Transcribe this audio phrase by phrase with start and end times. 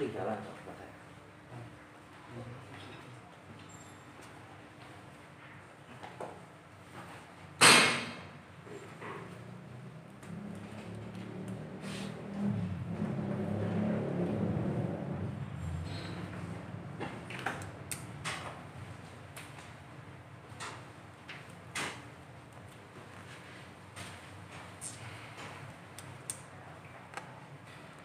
[0.00, 0.59] tinggalan kok saya.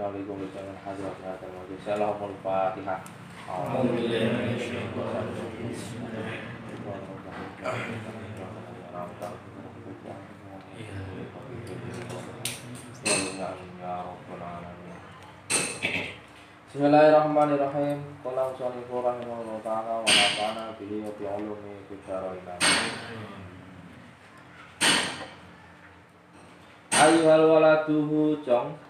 [0.00, 0.48] Assalamualaikum
[2.40, 3.04] Fatihah.
[16.70, 18.00] Bismillahirrahmanirrahim.
[18.24, 22.40] Qala musannifur rahimahullah ta'ala wa nafa'ana bihi wa bi ulumi fid dharain.
[26.88, 28.80] Ayyuhal waladuhu jong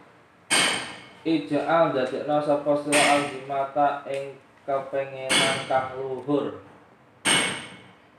[1.21, 6.65] Ija'al dadekno sapa sira alhimata ing kepengenan kang luhur.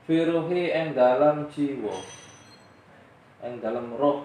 [0.06, 1.98] Firuhi ing dalam jiwa.
[3.42, 4.22] Ing dalam roh.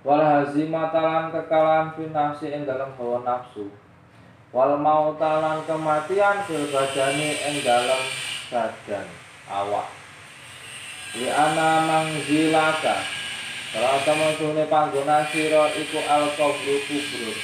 [0.00, 2.08] Wal hazimata lan kekalahan fi
[2.56, 3.68] ing dalam hawa nafsu.
[4.48, 8.02] Wal mautalan kematian fil badani ing dalam
[8.48, 9.04] badan
[9.52, 9.92] awak.
[11.20, 13.17] Li ana mangzilaka
[13.68, 17.36] Kalau sune panggonan sira iku al-qabru kubur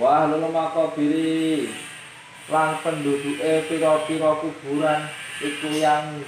[0.00, 1.68] Wa ahlul makabiri
[2.48, 5.10] Lang penduduke pira-pira kuburan
[5.44, 6.24] iku yang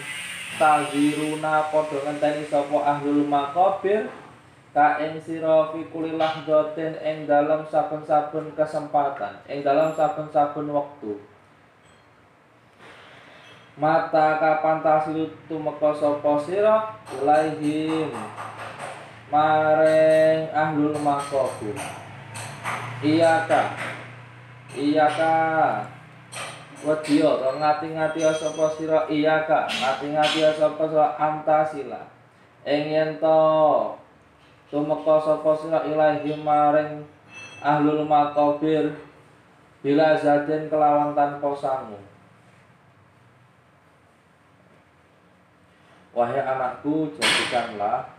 [0.58, 4.10] taziruna padha ngenteni sapa ahlul makabir
[4.74, 11.22] ka ing sira fi kulli lahdatin ing dalam saben-saben kesempatan ing dalam saben-saben wektu
[13.78, 18.10] mata kapan tasilu tumeka sapa sira ilaihim.
[19.28, 21.78] Maring ahlul makabir
[23.02, 23.76] iyaka.
[24.74, 25.34] Iyaka.
[26.78, 32.06] Wadiyo, ngati-ngati sapa sira iyaka, ngati-ngati sapa sira antasila.
[32.62, 33.38] Ing yen to
[34.70, 37.02] tumeka sapa sira ilahi maring
[37.64, 38.94] ahlul makabir
[39.82, 42.07] bila zaden kelawan tanpa sangu.
[46.18, 48.10] Wahai anakku, jadikanlah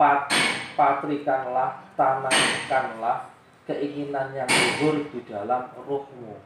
[0.00, 0.32] pat,
[0.72, 3.28] patrikanlah, tanamkanlah
[3.68, 6.40] keinginan yang luhur di dalam ruhmu.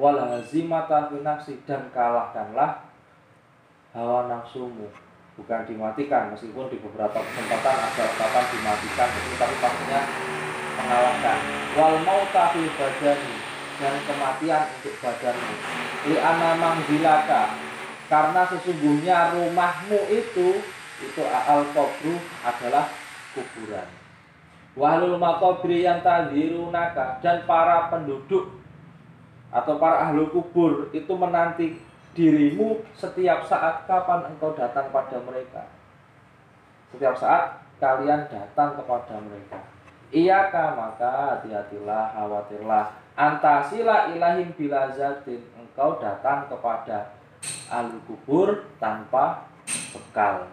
[0.00, 2.80] Wal hazimata fi nafsi dan kalahkanlah
[3.92, 4.88] hawa nafsumu.
[5.36, 10.00] Bukan dimatikan meskipun di beberapa kesempatan ada ungkapan dimatikan itu tapi maksudnya
[10.80, 11.38] mengalahkan.
[11.76, 13.34] Wal mauta badani
[13.76, 15.54] dan kematian untuk badanmu.
[16.08, 16.80] Li anamang
[18.10, 20.58] karena sesungguhnya rumahmu itu
[21.00, 22.90] itu al kubru adalah
[23.32, 23.88] kuburan
[24.74, 28.60] wahlul makabri yang tadhirunaka dan para penduduk
[29.50, 31.78] atau para ahli kubur itu menanti
[32.14, 35.66] dirimu setiap saat kapan engkau datang pada mereka.
[36.90, 37.42] Setiap saat
[37.78, 39.58] kalian datang kepada mereka.
[40.10, 42.98] Iyaka maka hati-hatilah, khawatirlah.
[43.14, 45.38] Antasila ilahim bila zatin.
[45.54, 47.14] Engkau datang kepada
[47.70, 49.46] ahli kubur tanpa
[49.94, 50.50] bekal.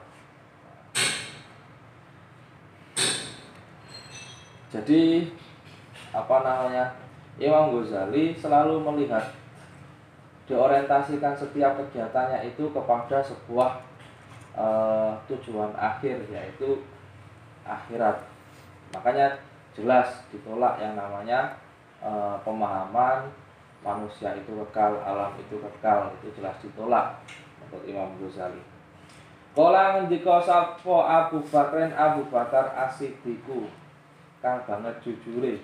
[4.69, 5.33] Jadi
[6.13, 6.85] apa namanya?
[7.37, 9.29] Imam Ghazali selalu melihat
[10.49, 13.77] diorientasikan setiap kegiatannya itu kepada sebuah
[14.57, 16.81] uh, tujuan akhir yaitu
[17.61, 18.25] akhirat.
[18.95, 19.37] Makanya
[19.77, 21.61] jelas ditolak yang namanya
[22.01, 23.29] uh, pemahaman
[23.87, 27.23] manusia itu kekal, alam itu kekal, itu jelas ditolak
[27.63, 28.59] menurut Imam Ghazali.
[29.55, 33.71] Kala ngendika sapa Abu Bakrin Abu Bakar Asidiku
[34.43, 35.63] kang banget jujure.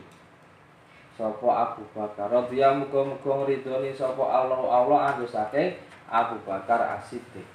[1.14, 5.78] Sapa Abu Bakar radhiyallahu muga-muga ngridoni sapa Allah Allah andu saking
[6.10, 7.46] Abu Bakar As-Siddiq.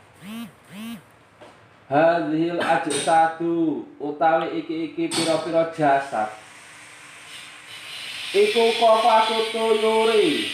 [1.88, 6.28] Hadhil ajsadu utawi iki-iki pira-pira jasad
[8.34, 10.52] iku qafatu tuyuri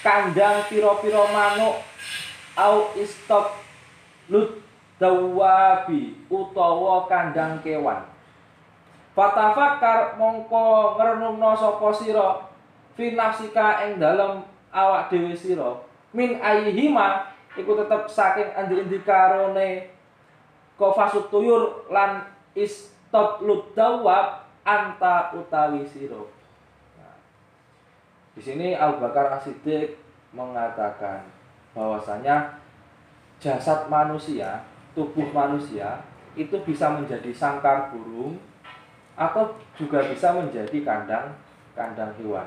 [0.00, 1.84] kandang pira-pira manuk
[2.56, 3.60] au istop
[4.32, 4.64] lut
[4.96, 8.04] dawabi utawa kandang kewan.
[9.16, 12.28] Fatafakkar mongko ngrenungno sapa sira?
[12.96, 15.84] Fi nafsika ing dalem awak dhewe sira.
[16.16, 19.90] Min ayyihima iku tetep saking endi-endi karone
[20.80, 22.24] kofasut tuyur lan
[22.56, 26.30] istop ludawab anta utawi siro.
[26.94, 27.18] Nah,
[28.38, 29.98] di sini Abu Bakar As-Siddiq
[30.30, 31.26] mengatakan
[31.74, 32.62] bahwasanya
[33.42, 34.62] jasad manusia,
[34.94, 36.06] tubuh manusia
[36.38, 38.38] itu bisa menjadi sangkar burung
[39.18, 41.34] atau juga bisa menjadi kandang
[41.74, 42.46] kandang hewan.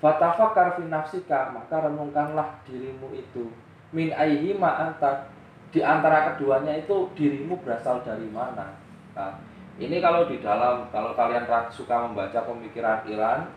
[0.00, 0.84] Fatafakar fi
[1.28, 3.52] maka renungkanlah dirimu itu.
[3.92, 5.28] Min aihi anta.
[5.70, 8.74] Di antara keduanya itu dirimu berasal dari mana?
[9.14, 9.38] Nah,
[9.80, 13.48] ini kalau di dalam kalau kalian suka membaca pemikiran Iran,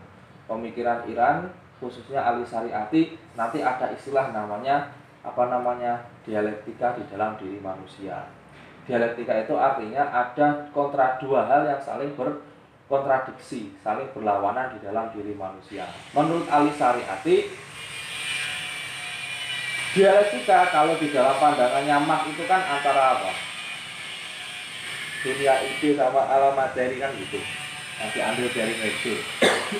[0.48, 4.88] pemikiran Iran khususnya Ali Syariati nanti ada istilah namanya
[5.20, 8.24] apa namanya dialektika di dalam diri manusia.
[8.88, 12.40] Dialektika itu artinya ada kontra dua hal yang saling ber
[12.88, 15.88] kontradiksi, saling berlawanan di dalam diri manusia.
[16.16, 17.52] Menurut Ali Syariati,
[19.92, 23.53] dialektika kalau di dalam pandangannya mak itu kan antara apa?
[25.24, 27.40] Dunia itu sama alam materi kan gitu.
[27.96, 29.14] Yang diambil dari Medu.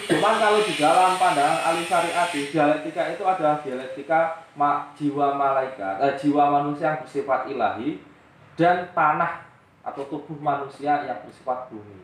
[0.09, 6.15] Cuman kalau di dalam pandangan Ali Syariati, dialektika itu adalah dialektika mak, jiwa malaikat, eh,
[6.17, 8.01] jiwa manusia yang bersifat ilahi
[8.57, 9.45] dan tanah
[9.85, 12.01] atau tubuh manusia yang bersifat bumi.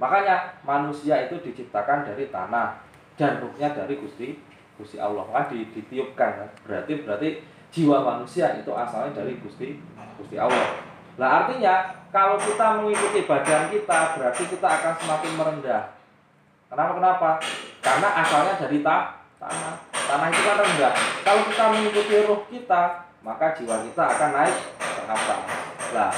[0.00, 2.80] Makanya manusia itu diciptakan dari tanah
[3.20, 4.40] dan ruhnya dari Gusti
[4.74, 5.22] Gusti Allah.
[5.28, 6.50] Maka ditiupkan.
[6.66, 7.28] Berarti berarti
[7.70, 9.78] jiwa manusia itu asalnya dari Gusti
[10.18, 10.93] Gusti Allah.
[11.14, 11.74] Nah artinya
[12.10, 15.82] kalau kita mengikuti badan kita berarti kita akan semakin merendah.
[16.70, 17.30] Kenapa kenapa?
[17.78, 19.74] Karena asalnya dari ta tanah.
[19.92, 20.92] Tanah itu kan rendah.
[21.22, 22.82] Kalau kita mengikuti ruh kita,
[23.22, 25.40] maka jiwa kita akan naik ke atas.
[25.94, 26.10] Nah,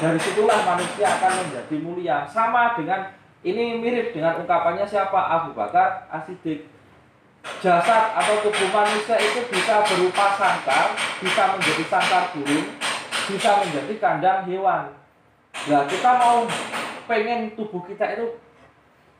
[0.00, 2.16] dari situlah manusia akan menjadi mulia.
[2.24, 6.68] Sama dengan ini mirip dengan ungkapannya siapa Abu Bakar Asidik.
[7.64, 10.92] Jasad atau tubuh manusia itu bisa berupa sangkar,
[11.24, 12.68] bisa menjadi sangkar burung,
[13.30, 14.90] bisa menjadi kandang hewan.
[15.66, 16.46] Nah, kita mau
[17.06, 18.26] pengen tubuh kita itu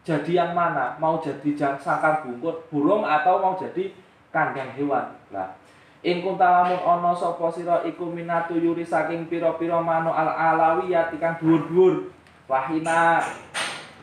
[0.02, 0.98] jadi yang mana?
[0.98, 3.94] Mau jadi sangkar bungkut burung atau mau jadi
[4.34, 5.14] kandang hewan?
[5.30, 5.54] Nah,
[6.00, 11.36] In kunta lamun ana sapa sira iku minatu yuri saking pira-pira mano al alawiyat ikan
[11.36, 12.08] dhuwur-dhuwur
[12.48, 13.20] wahina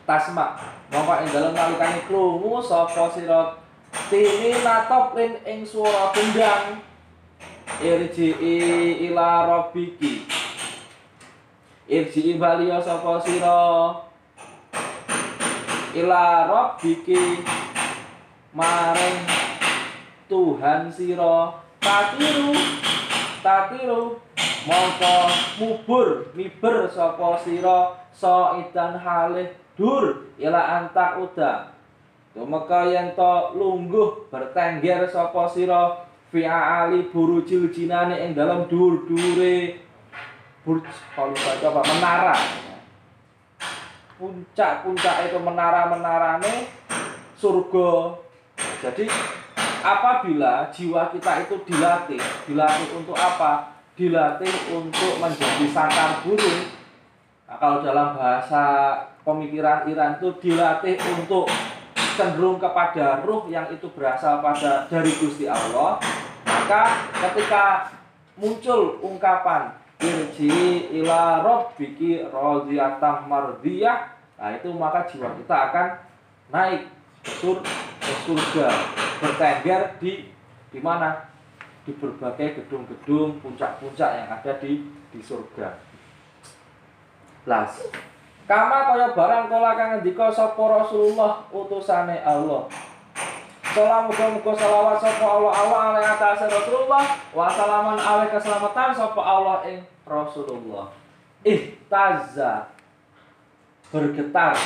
[0.06, 0.54] tasma
[0.94, 3.58] mongko ing dalem nalikane krungu sapa sira
[4.06, 6.86] tini natop ing swara gendang
[7.82, 8.34] irji
[9.06, 10.24] ila rabbiki.
[11.88, 13.60] Irji baliya sapa sira?
[15.94, 17.44] Ila rabbiki.
[18.52, 19.18] Maring
[20.28, 21.54] Tuhan sira.
[21.78, 22.52] Tatiru
[23.44, 24.18] tatiru
[24.66, 25.16] mongko
[25.62, 27.94] mubur miber sapa sira?
[28.58, 31.70] Idan halih dur ila antak uda.
[32.34, 39.80] Tumeka yen to lungguh bertengger sapa sira fi ali burujil jinane ing dalam dur-dure
[40.64, 40.84] burj
[41.16, 42.38] kalau baca apa menara
[44.18, 46.54] puncak-puncak itu menara-menarane
[47.38, 48.18] surga
[48.78, 49.06] jadi
[49.82, 53.78] apabila jiwa kita itu dilatih, dilatih untuk apa?
[53.98, 56.70] Dilatih untuk menjadi sangkar burung.
[57.48, 58.62] Nah, kalau dalam bahasa
[59.26, 61.50] pemikiran Iran itu dilatih untuk
[62.18, 66.02] cenderung kepada ruh yang itu berasal pada dari Gusti Allah,
[66.42, 67.94] maka ketika
[68.34, 75.86] muncul ungkapan irji ila rabbiki radhiyatam mardiyah, nah itu maka jiwa kita akan
[76.50, 76.90] naik
[77.22, 78.68] ke surga
[79.22, 80.34] bertengger di
[80.74, 81.30] di mana
[81.86, 85.78] di berbagai gedung-gedung puncak-puncak yang ada di di surga.
[87.46, 87.80] Las.
[88.48, 92.64] Kama kaya barang kala kang ngendika sapa Rasulullah utusane Allah.
[93.76, 97.04] Salam muga-muga selawat sapa Allah Allah alaihi atas Rasulullah
[97.36, 100.88] wa salaman alaihi keselamatan sapa Allah ing Rasulullah.
[101.44, 102.72] Ihtazza
[103.92, 104.56] bergetar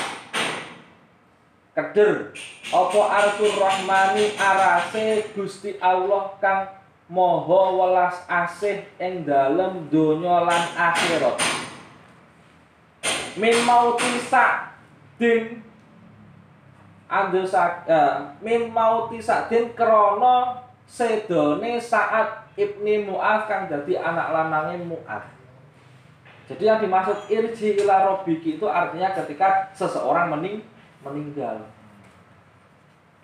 [1.74, 2.30] keder
[2.70, 6.70] apa arsul rahmani arase Gusti Allah kang
[7.10, 11.34] moho welas asih ing dalem donya lan akhirat
[13.38, 14.20] min mauti
[15.20, 15.62] din
[17.08, 25.24] andosa uh, min mauti din krana sedone saat ibni Mu'ad kang jadi anak lanangnya Mu'ad.
[26.52, 30.60] Jadi yang dimaksud irji ila robiki itu artinya ketika seseorang mening
[31.00, 31.64] meninggal.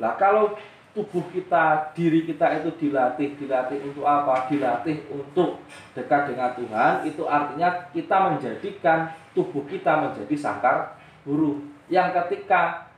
[0.00, 0.56] Lah kalau
[0.96, 4.48] tubuh kita, diri kita itu dilatih, dilatih untuk apa?
[4.48, 5.60] Dilatih untuk
[5.92, 11.62] dekat dengan Tuhan, itu artinya kita menjadikan tubuh kita menjadi sangkar guru.
[11.86, 12.90] Yang ketika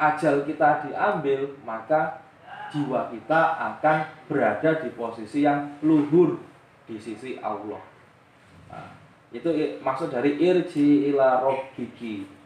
[0.00, 2.24] ajal kita diambil, maka
[2.72, 6.40] jiwa kita akan berada di posisi yang luhur
[6.88, 7.84] di sisi Allah.
[8.72, 8.88] Nah,
[9.28, 9.52] itu
[9.84, 12.40] maksud dari irji ila robbiki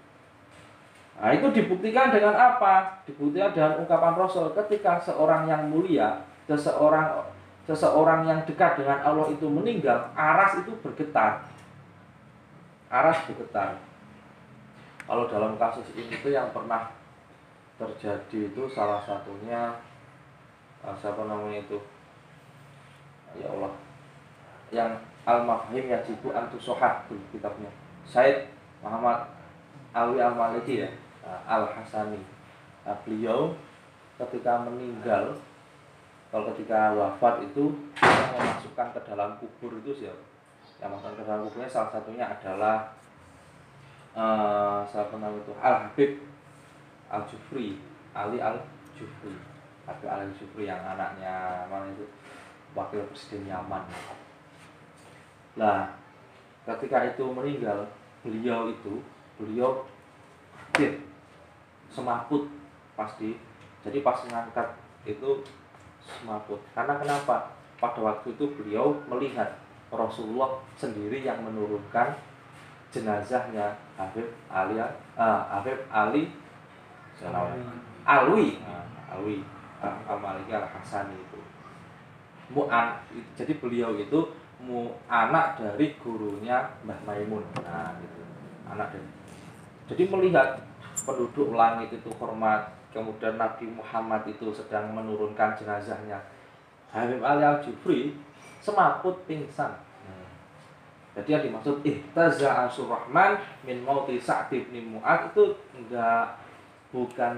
[1.15, 2.99] Nah, itu dibuktikan dengan apa?
[3.07, 7.23] Dibuktikan dengan ungkapan Rasul ketika seorang yang mulia, seseorang
[7.65, 11.47] seseorang yang dekat dengan Allah itu meninggal, aras itu bergetar.
[12.95, 13.75] Aras bergetar.
[15.03, 16.95] Kalau dalam kasus ini itu yang pernah
[17.75, 19.75] terjadi itu salah satunya
[20.87, 21.83] uh, siapa namanya itu?
[23.35, 23.75] Ya Allah.
[24.71, 24.91] Yang
[25.27, 27.69] Al-Mafhim Yajibu Antusohat kitabnya.
[28.07, 28.47] Said
[28.79, 29.27] Muhammad
[29.91, 30.89] Alwi Al-Maliki ya
[31.25, 32.21] Eh, Al Hasani
[32.85, 33.57] nah, beliau
[34.21, 35.33] ketika meninggal
[36.29, 40.21] kalau ketika wafat itu memasukkan ke dalam kubur itu siapa
[40.85, 42.93] yang masukkan ke dalam kuburnya salah satunya adalah
[44.13, 46.21] uh, siapa nama itu Al Habib
[47.09, 47.81] Al Jufri
[48.13, 48.61] Ali Al
[48.93, 49.33] Jufri
[49.89, 52.05] Habib Al Jufri yang anaknya mana itu
[52.77, 53.87] wakil presiden Yaman.
[55.55, 55.95] Nah,
[56.67, 57.87] ketika itu meninggal,
[58.27, 58.99] beliau itu,
[59.39, 59.87] beliau
[61.95, 62.51] semaput
[62.99, 63.39] pasti
[63.87, 64.75] jadi pas mengangkat
[65.07, 65.47] itu
[66.03, 66.59] semaput.
[66.75, 67.55] Karena kenapa?
[67.79, 72.17] Pada waktu itu beliau melihat Rasulullah sendiri yang menurunkan
[72.95, 74.91] jenazahnya Habib Ali uh,
[75.51, 76.31] Habib Ali.
[78.05, 78.61] Alwi.
[79.11, 79.37] Alwi.
[79.81, 81.41] Uh, Al-Maliki Al-Hasani itu.
[82.53, 83.01] Mu'an
[83.35, 84.21] jadi beliau itu
[84.61, 87.45] mu anak dari gurunya Mbah Maimun.
[87.65, 88.21] Nah gitu.
[88.69, 89.09] Anak dari
[89.85, 90.65] jadi melihat
[91.05, 96.23] penduduk langit itu hormat kemudian Nabi Muhammad itu sedang menurunkan jenazahnya.
[96.95, 98.15] Habib Ali al Jufri
[98.65, 99.77] semaput pingsan
[100.09, 100.27] hmm.
[101.21, 103.37] jadi yang dimaksud ihtaza Rahman
[103.69, 106.41] min mauti Sa'd bin Mu'ad itu enggak
[106.89, 107.37] bukan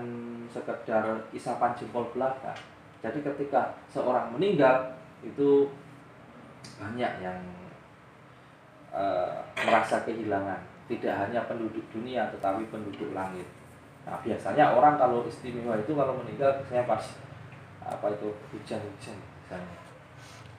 [0.54, 2.54] sekedar isapan jempol belakang
[3.02, 4.95] jadi ketika seorang meninggal
[5.26, 5.66] itu
[6.78, 7.40] banyak yang
[8.90, 13.47] uh, merasa kehilangan tidak hanya penduduk dunia tetapi penduduk langit.
[14.06, 17.02] Nah, biasanya orang kalau istimewa itu kalau meninggal saya pas
[17.83, 19.86] apa itu hujan-hujan misalnya.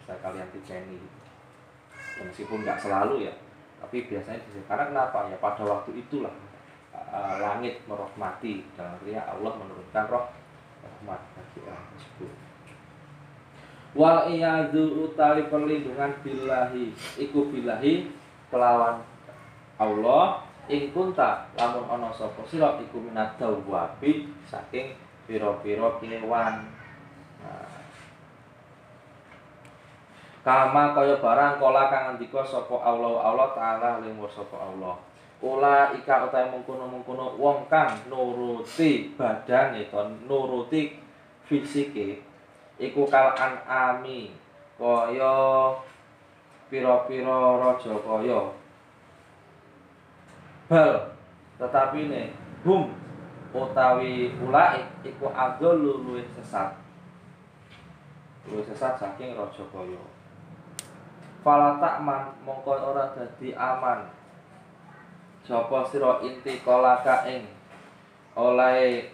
[0.08, 0.98] Saya kalian diceni.
[2.18, 3.34] Ya, meskipun nggak selalu ya,
[3.78, 6.34] tapi biasanya di karena kenapa ya pada waktu itulah
[6.96, 10.26] uh, langit merahmati dan artinya Allah menurunkan roh
[10.82, 12.32] rahmat bagi orang tersebut.
[13.94, 18.10] Wal iyadu utali perlindungan billahi iku billahi
[18.50, 19.06] kelawan
[19.78, 24.98] Allah ing kunta lamun ana sapa sira iku minat dawabi saking
[25.30, 26.68] pira-pira kewan
[27.42, 27.72] nah.
[30.48, 34.96] Kama kaya barang kala kang ngendika sapa Allah Allah taala ling sapa Allah.
[35.44, 40.96] Ula ika utahe mungkono-mungkono wong kang nuruti badane to nuruti
[41.44, 42.24] fisike
[42.80, 43.36] iku kal
[43.68, 44.32] ami
[44.80, 45.36] kaya
[46.72, 48.42] pira-pira raja kaya.
[50.72, 51.12] Bal
[51.60, 52.32] tetapi ne
[52.63, 52.96] hum
[53.51, 56.72] utawi ulai iku adol luwih sesat.
[58.48, 60.17] Luwih sesat saking raja kaya
[61.48, 64.04] fala takman mongko ora dadi aman
[65.48, 67.48] sapa sira inti kolaka ing
[68.36, 69.08] oleh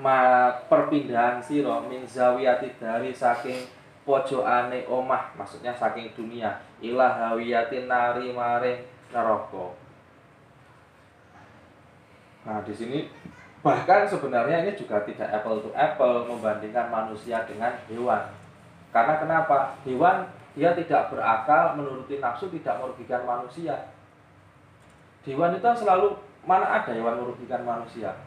[0.00, 3.68] ma perpindahan sira min zawiyati dari saking
[4.08, 8.80] pojokane omah maksudnya saking dunia ilah hawiyatin nari maring
[9.12, 9.76] neraka.
[12.48, 13.12] Nah, di sini
[13.60, 18.39] bahkan sebenarnya ini juga tidak apple to apple membandingkan manusia dengan hewan.
[18.90, 19.78] Karena kenapa?
[19.86, 23.94] Hewan dia tidak berakal, menuruti nafsu tidak merugikan manusia.
[25.22, 28.18] Hewan itu selalu mana ada hewan merugikan manusia.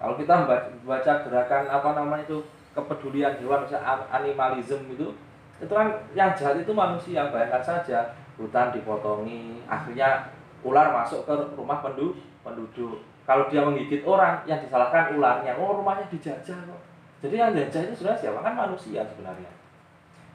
[0.00, 0.48] Kalau kita
[0.86, 2.38] baca gerakan apa namanya itu
[2.72, 5.12] kepedulian hewan, misalnya animalism itu,
[5.60, 7.28] itu kan yang jahat itu manusia.
[7.28, 10.32] Bayangkan saja hutan dipotongi akhirnya
[10.64, 16.08] ular masuk ke rumah penduduk penduduk kalau dia menggigit orang yang disalahkan ularnya oh rumahnya
[16.08, 16.80] dijajah kok
[17.20, 19.50] jadi yang dijajah itu sebenarnya siapa kan manusia sebenarnya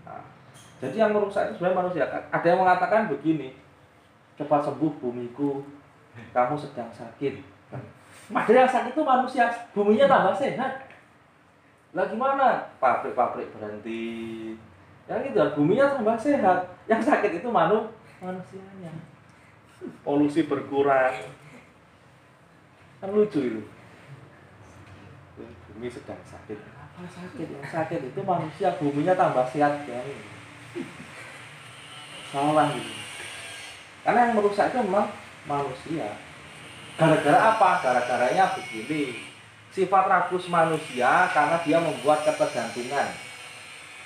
[0.06, 0.24] nah,
[0.80, 3.58] jadi yang merusak itu sebenarnya manusia ada yang mengatakan begini
[4.40, 5.66] cepat sembuh bumiku
[6.32, 7.42] kamu sedang sakit
[8.32, 9.46] padahal yang sakit itu manusia
[9.76, 10.86] buminya tambah sehat
[11.96, 12.76] Lah gimana?
[12.84, 14.52] Pabrik-pabrik berhenti.
[15.08, 16.68] Yang itu buminya tambah sehat.
[16.92, 17.88] Yang sakit itu manu
[18.20, 18.92] manusianya.
[20.04, 21.32] Polusi berkurang.
[23.00, 23.62] Kan lucu itu.
[25.72, 26.75] Bumi sedang sakit.
[26.96, 27.48] Sakit?
[27.52, 30.08] Yang sakit itu manusia, buminya tambah sehat kan.
[32.32, 32.94] Salah gitu.
[34.08, 35.12] Karena yang merusak itu memang
[35.44, 36.16] manusia.
[36.96, 37.70] Gara-gara apa?
[37.84, 39.28] Gara-garanya begini.
[39.76, 43.12] Sifat rakus manusia karena dia membuat ketergantungan.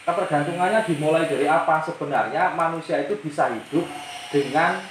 [0.10, 1.86] Ketergantungannya dimulai dari apa?
[1.86, 3.86] Sebenarnya manusia itu bisa hidup
[4.34, 4.82] dengan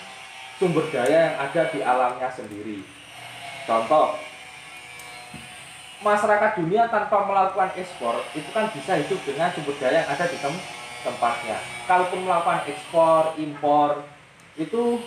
[0.63, 2.87] sumber daya yang ada di alamnya sendiri.
[3.67, 4.15] Contoh,
[5.99, 10.39] masyarakat dunia tanpa melakukan ekspor itu kan bisa hidup dengan sumber daya yang ada di
[10.39, 10.55] tem
[11.03, 11.59] tempatnya.
[11.87, 14.03] Kalaupun melakukan ekspor, impor,
[14.59, 15.03] itu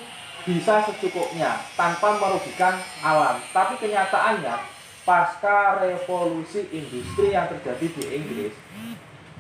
[0.48, 3.38] bisa secukupnya tanpa merugikan alam.
[3.52, 4.56] Tapi kenyataannya
[5.04, 8.54] pasca revolusi industri yang terjadi di Inggris,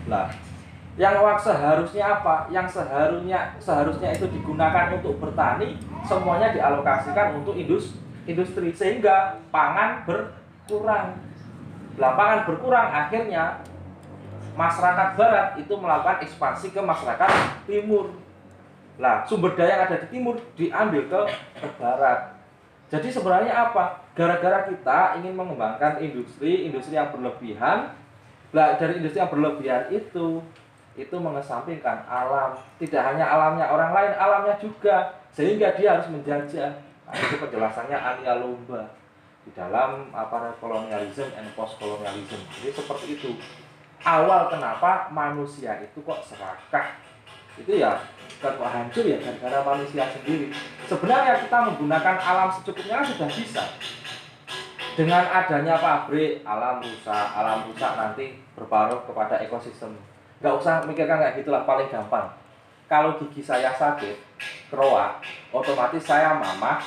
[0.09, 0.29] lah
[0.99, 2.51] yang seharusnya apa?
[2.51, 7.95] Yang seharusnya seharusnya itu digunakan untuk bertani, semuanya dialokasikan untuk indus,
[8.27, 11.15] industri sehingga pangan berkurang.
[11.99, 13.59] Lah pangan berkurang akhirnya
[14.55, 17.29] masyarakat barat itu melakukan ekspansi ke masyarakat
[17.67, 18.15] timur
[18.99, 21.21] lah, sumber daya yang ada di timur diambil ke,
[21.57, 22.37] ke barat.
[22.91, 24.03] Jadi sebenarnya apa?
[24.13, 27.95] Gara-gara kita ingin mengembangkan industri, industri yang berlebihan,
[28.51, 30.43] lah dari industri yang berlebihan itu
[30.99, 36.75] itu mengesampingkan alam, tidak hanya alamnya orang lain, alamnya juga, sehingga dia harus menjajah.
[37.07, 39.00] Nah, itu penjelasannya Ania Lomba
[39.45, 40.13] di dalam
[40.61, 42.41] kolonialisme and post colonialism.
[42.59, 43.31] Jadi seperti itu.
[44.01, 46.97] Awal kenapa manusia itu kok serakah?
[47.57, 48.01] Itu ya
[48.41, 50.49] kok hancur ya gara-gara manusia sendiri.
[50.89, 53.63] Sebenarnya kita menggunakan alam secukupnya sudah bisa.
[54.91, 59.95] Dengan adanya pabrik, alam rusak, alam rusak nanti berpengaruh kepada ekosistem.
[60.43, 62.27] Gak usah mikirkan kayak gitulah, paling gampang.
[62.91, 64.19] Kalau gigi saya sakit,
[64.67, 65.23] keroak,
[65.55, 66.83] otomatis saya mamah,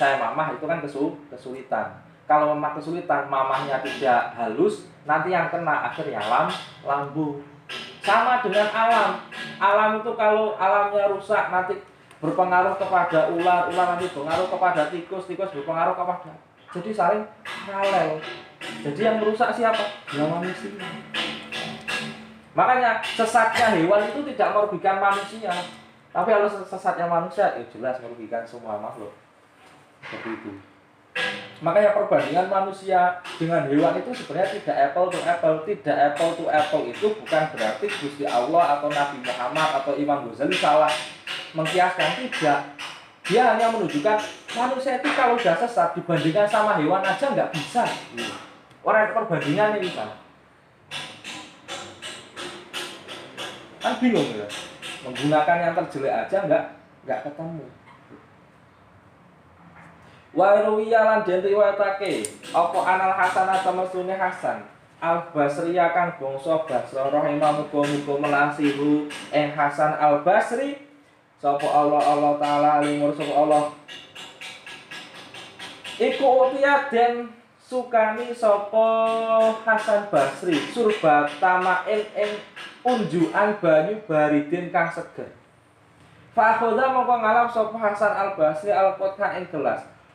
[0.00, 2.00] saya mamah itu kan kesul, kesulitan.
[2.24, 6.48] Kalau memang kesulitan, mamahnya tidak halus, nanti yang kena akhirnya lam,
[6.88, 7.44] lambung
[8.00, 9.20] sama dengan alam.
[9.60, 11.84] Alam itu kalau alamnya rusak nanti
[12.16, 16.32] berpengaruh kepada ular, ular nanti berpengaruh kepada tikus, tikus berpengaruh kepada.
[16.72, 17.22] Jadi saling
[17.68, 18.24] paralel.
[18.80, 19.84] Jadi yang merusak siapa?
[20.16, 20.80] Ya manusia.
[22.56, 25.52] Makanya sesatnya hewan itu tidak merugikan manusia.
[26.10, 29.12] Tapi kalau sesatnya manusia, ya jelas merugikan semua makhluk.
[30.04, 30.50] Seperti itu.
[31.60, 36.82] Makanya perbandingan manusia dengan hewan itu sebenarnya tidak apple to apple, tidak apple to apple
[36.88, 40.88] itu bukan berarti Gusti Allah atau Nabi Muhammad atau Imam Ghazali salah
[41.52, 42.60] mengkiaskan tidak.
[43.28, 44.18] Dia hanya menunjukkan
[44.56, 47.84] manusia itu kalau sudah sesat dibandingkan sama hewan aja nggak bisa.
[48.80, 50.16] Orang perbandingan ini kan.
[53.84, 54.48] Kan bingung ya.
[55.04, 56.64] Menggunakan yang terjelek aja nggak
[57.04, 57.68] nggak ketemu
[60.30, 62.22] wa ruwiya lan den riwayatake
[62.54, 64.58] apa anal hasan temesune hasan?
[65.00, 70.76] Al basri akan bangsa basra rahimah muga muga melasihu ing hasan al basri.
[71.40, 73.72] Sapa Allah Allah taala limur sapa Allah.
[75.96, 77.32] Iku utia den
[77.64, 78.88] sukani sapa
[79.64, 82.32] Hasan Basri surba tamain ing
[82.84, 85.32] unjukan banyu baridin kang seger.
[86.36, 89.48] Fa akhadha mongko ngalap sapa Hasan Al Basri al qotha ing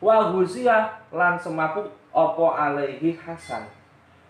[0.01, 0.31] wa
[1.15, 3.67] lan semaput opo alaihi hasan.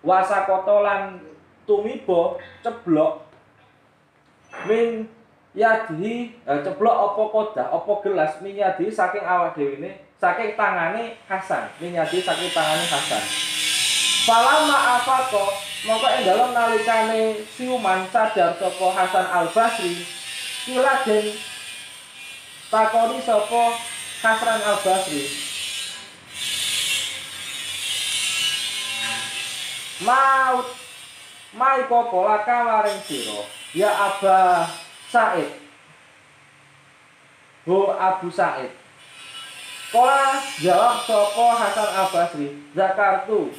[0.06, 1.22] Wasakoto lan
[1.66, 3.26] tumibo ceblok
[4.70, 5.10] min
[5.54, 11.18] yadhi eh, ceblok opo koda opo gelas min yadhi saking awak dewi ini saking tangane
[11.30, 13.24] hasan min yadhi saking tangane hasan.
[14.26, 15.54] Falama afako
[15.86, 20.02] mongko ing dalem nalikane siuman sadar sapa Hasan Al Basri
[20.66, 21.30] kila den
[22.74, 23.78] takoni sapa
[24.26, 25.45] Hasan Al Basri
[30.04, 30.68] maut.
[31.56, 33.48] Mai popola kamaring siro.
[33.72, 34.68] Ya Aba
[35.08, 35.48] Said.
[37.64, 38.76] Ho Abu Said.
[39.96, 43.56] Kola jawab sopo Hasan Abasri Zakartu.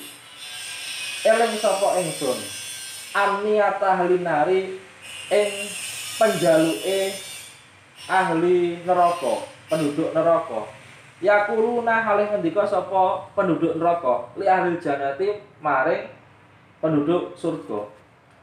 [1.25, 2.37] Eling sopo ingsun?
[3.17, 4.77] Amniat ahli nari
[5.33, 5.53] Ing
[6.21, 7.17] penjaluke
[8.07, 9.35] Ahli neraka
[9.73, 10.69] Penduduk neraka.
[11.25, 14.29] Yakuluna halih ngendika sopo penduduk neraka?
[14.37, 16.16] Li ahli janati maring
[16.81, 17.89] penduduk surga.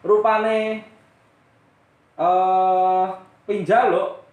[0.03, 0.83] Rupane
[2.19, 3.07] uh,
[3.47, 4.23] pinjaluk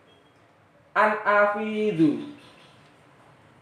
[0.94, 2.34] an afidu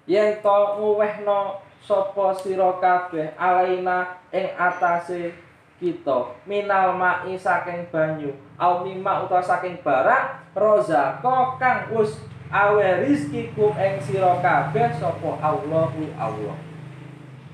[0.08, 5.36] yen to nguwehno sapa sira kabeh alaina ing atase
[5.78, 12.18] kita minal ma'i saking banyu au mimma utawa saking barang rozako kang wis
[12.50, 16.56] awe rizki kum ing sira kabeh sapa Allahu Allah.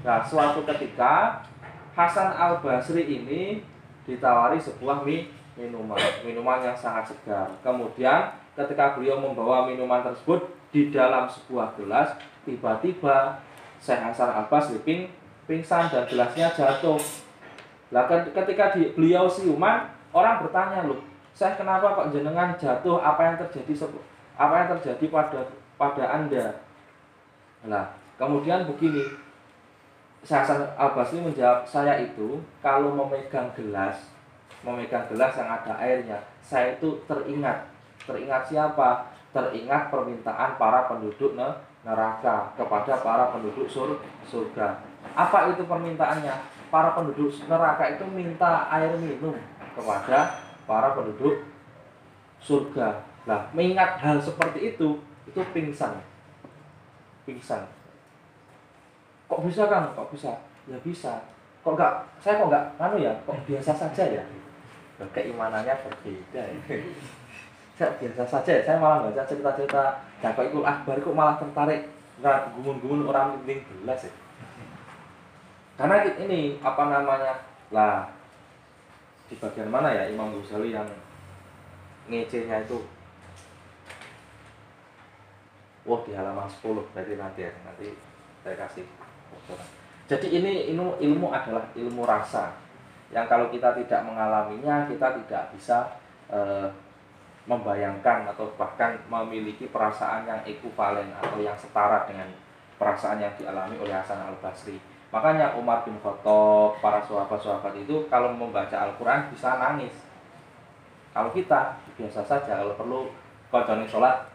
[0.04, 1.40] Nah, suatu ketika
[1.94, 3.62] Hasan Al Basri ini
[4.02, 7.46] ditawari sebuah mi minuman, minuman yang sangat segar.
[7.62, 13.38] Kemudian ketika beliau membawa minuman tersebut di dalam sebuah gelas, tiba-tiba
[13.78, 15.06] Syekh Hasan Al Basri ping,
[15.46, 16.98] pingsan dan gelasnya jatuh.
[17.94, 20.98] Lah ketika di, beliau siuman, orang bertanya loh,
[21.30, 22.98] saya kenapa kok jenengan jatuh?
[22.98, 23.86] Apa yang terjadi
[24.34, 25.40] apa yang terjadi pada
[25.78, 26.58] pada anda?
[27.62, 29.14] Nah, kemudian begini,
[30.24, 34.08] Hasan Al Basri menjawab saya itu kalau memegang gelas,
[34.64, 37.68] memegang gelas yang ada airnya, saya itu teringat,
[38.08, 39.12] teringat siapa?
[39.36, 41.36] Teringat permintaan para penduduk
[41.84, 43.68] neraka kepada para penduduk
[44.24, 44.80] surga.
[45.12, 46.54] Apa itu permintaannya?
[46.74, 49.38] para penduduk neraka itu minta air minum
[49.78, 51.46] kepada para penduduk
[52.42, 53.06] surga.
[53.22, 54.98] Nah, mengingat hal seperti itu,
[55.30, 56.02] itu pingsan.
[57.22, 57.70] Pingsan.
[59.30, 59.92] Kok bisa kan?
[59.96, 60.32] Kok bisa?
[60.68, 61.12] Ya bisa.
[61.64, 61.94] Kok enggak?
[62.20, 63.12] Saya kok enggak anu ya?
[63.24, 64.24] Kok biasa saja ya?
[65.00, 66.58] Nah, keimanannya berbeda ya.
[67.76, 68.62] saya biasa saja ya.
[68.62, 69.82] Saya malah baca cerita-cerita
[70.22, 74.12] Jaka Ikul Akbar kok malah tertarik nggak gumun-gumun orang penting gelas ya
[75.74, 77.42] karena ini apa namanya
[77.74, 78.06] lah
[79.26, 80.86] di bagian mana ya Imam Ghazali yang
[82.06, 82.78] ngecenya itu
[85.84, 87.92] Wah di halaman 10 berarti nanti ya nanti
[88.40, 88.88] saya kasih
[90.04, 92.52] Jadi ini ilmu ilmu adalah ilmu rasa
[93.14, 95.86] yang kalau kita tidak mengalaminya kita tidak bisa
[96.28, 96.68] e,
[97.44, 102.28] membayangkan atau bahkan memiliki perasaan yang ekuvalen atau yang setara dengan
[102.80, 104.80] perasaan yang dialami oleh Hasan Al Basri.
[105.14, 109.94] Makanya Umar bin Khattab, para sahabat-sahabat itu kalau membaca Al-Quran bisa nangis.
[111.14, 113.06] Kalau kita biasa saja, kalau perlu
[113.46, 114.26] koconi sholat,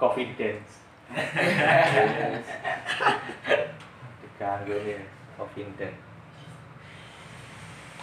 [0.00, 0.80] confidence.
[4.36, 4.96] Ini,
[5.40, 5.98] confidence.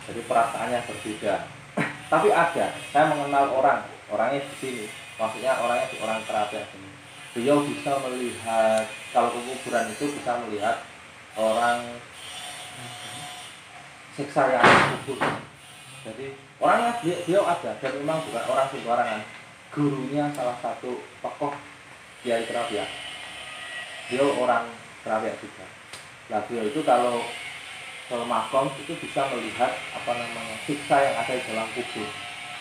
[0.03, 1.35] Jadi perasaannya berbeda.
[2.11, 4.85] Tapi ada, saya mengenal orang, orangnya di sini.
[5.15, 6.89] Maksudnya orangnya di orang terapi ini.
[7.33, 10.85] Beliau bisa melihat, kalau kuburan itu bisa melihat
[11.33, 11.97] orang
[14.13, 14.61] siksa yang
[15.01, 15.17] kubur
[16.05, 19.21] jadi orangnya dia ada dan memang bukan orang sembarangan
[19.73, 21.53] gurunya salah satu tokoh
[22.21, 22.85] Kiai Kerapia
[24.13, 24.69] dia orang
[25.01, 25.65] Kerapia juga
[26.33, 27.21] nah dia itu kalau
[28.09, 32.09] kalau makom itu bisa melihat apa namanya siksa yang ada di dalam kubur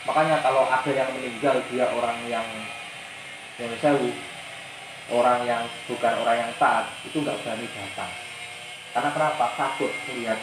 [0.05, 2.45] makanya kalau ada yang meninggal dia orang yang
[3.57, 4.13] yang sewu
[5.09, 8.13] orang yang bukan orang yang taat itu nggak berani datang
[8.93, 9.57] karena kenapa?
[9.57, 10.37] Takut melihat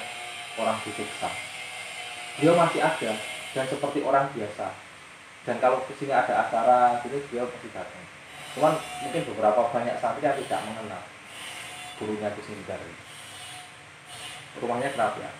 [0.57, 1.29] orang disiksa.
[2.41, 3.11] Dia masih ada
[3.53, 4.73] dan seperti orang biasa.
[5.45, 8.05] Dan kalau di sini ada acara, ini dia pasti datang.
[8.57, 8.73] Cuman
[9.05, 11.01] mungkin beberapa banyak santri yang tidak mengenal
[12.01, 12.89] gurunya di sini dari
[14.61, 15.31] rumahnya kenapa ya?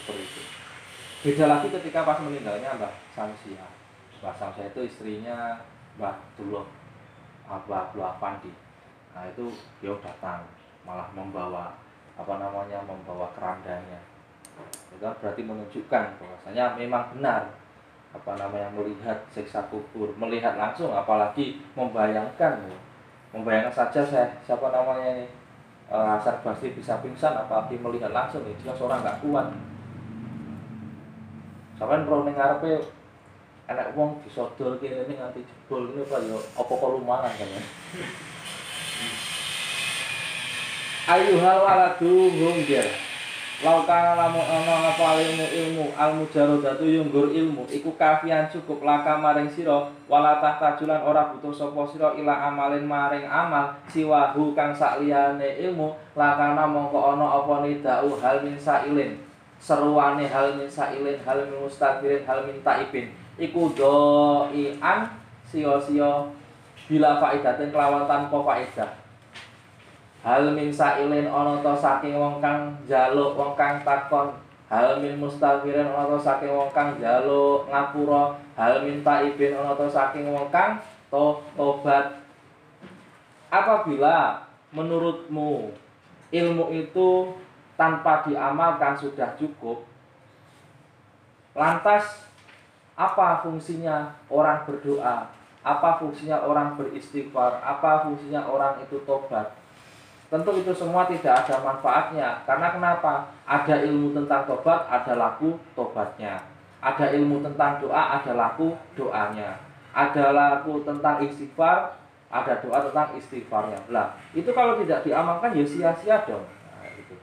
[0.00, 0.42] Seperti itu.
[1.22, 3.66] Beda lagi ketika pas meninggalnya Mbah Samsia.
[4.18, 5.62] Mbah Samsia itu istrinya
[6.00, 6.66] Mbah Dullah
[7.46, 8.52] Mbah Pandi.
[9.12, 10.42] Nah itu dia datang
[10.82, 11.78] malah membawa
[12.18, 14.00] apa namanya membawa kerandanya
[14.92, 17.48] itu berarti menunjukkan bahwasanya memang benar
[18.12, 22.60] apa namanya melihat siksa kubur melihat langsung apalagi membayangkan
[23.32, 25.26] membayangkan saja saya siapa namanya ini
[25.92, 28.40] eh, Hasan Basri bisa pingsan apalagi melihat langsung?
[28.48, 29.46] Itu jelas orang nggak kuat.
[31.76, 33.02] Sampai pro ngarepe
[33.70, 37.62] enak wong disodor kene nganti jebol ini apa ya apa kok lumayan kan ya
[41.08, 42.86] ayuhal waladu mungkir
[43.62, 47.62] laukana lamu ana apa ilmu ilmu al mujarodatu yunggur ilmu.
[47.70, 53.22] Iku kafian cukup laka maring sira wala tahtajulan ora butuh sapa sira ila amalin maring
[53.22, 55.94] amal siwahu kang sakliyane ilmu.
[56.18, 59.16] Lakana mongko ana apa nidau hal min sailin
[59.62, 63.14] seruane hal min sailin hal min mustaqirin hal min taibin.
[63.38, 64.98] Iku doian
[65.46, 66.26] sia-sia
[66.90, 69.01] bila faidatin kelawan tanpa faedah
[70.22, 74.30] Hal min sailin ana ta saking wong kang njaluk wong kang takon
[74.70, 79.90] Hal min mustaghfirin ana ta saking wong kang njaluk ngapura Hal min taibin ana ta
[79.90, 80.78] saking wong kang
[81.10, 82.22] to tobat
[83.50, 85.74] Apabila menurutmu
[86.30, 87.34] ilmu itu
[87.74, 89.82] tanpa diamalkan sudah cukup
[91.52, 92.30] Lantas
[92.96, 95.32] apa fungsinya orang berdoa?
[95.62, 97.58] Apa fungsinya orang beristighfar?
[97.62, 99.61] Apa fungsinya orang itu tobat?
[100.32, 102.40] Tentu itu semua tidak ada manfaatnya.
[102.48, 103.28] Karena kenapa?
[103.44, 106.40] Ada ilmu tentang tobat, ada laku tobatnya.
[106.80, 109.60] Ada ilmu tentang doa, ada laku doanya.
[109.92, 112.00] Ada laku tentang istighfar,
[112.32, 113.76] ada doa tentang istighfarnya.
[113.92, 116.48] Lah, itu kalau tidak diamalkan ya sia-sia dong.
[116.48, 117.14] Nah, itu.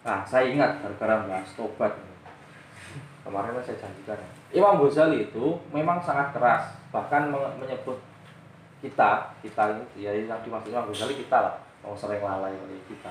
[0.00, 1.92] Nah, saya ingat gara-gara bahas tobat.
[3.20, 4.16] Kemarin saya janjikan.
[4.16, 4.30] ya.
[4.64, 8.00] Imam Ghazali itu memang sangat keras, bahkan men- menyebut
[8.84, 13.08] kita, kita ini ya yang dimaksud Imam Ghazali kita lah, mau sering lalai oleh kita.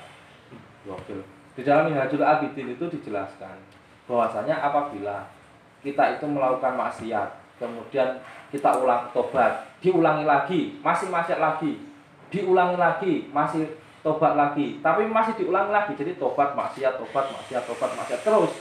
[0.86, 1.26] Gokil.
[1.58, 3.58] Di dalam Minhajul Abidin itu dijelaskan
[4.06, 5.26] bahwasanya apabila
[5.82, 8.22] kita itu melakukan maksiat, kemudian
[8.54, 11.82] kita ulang tobat, diulangi lagi, masih maksiat lagi,
[12.30, 13.66] diulangi lagi, masih
[14.06, 18.54] tobat lagi, tapi masih diulangi lagi, jadi tobat maksiat, tobat maksiat, tobat maksiat terus.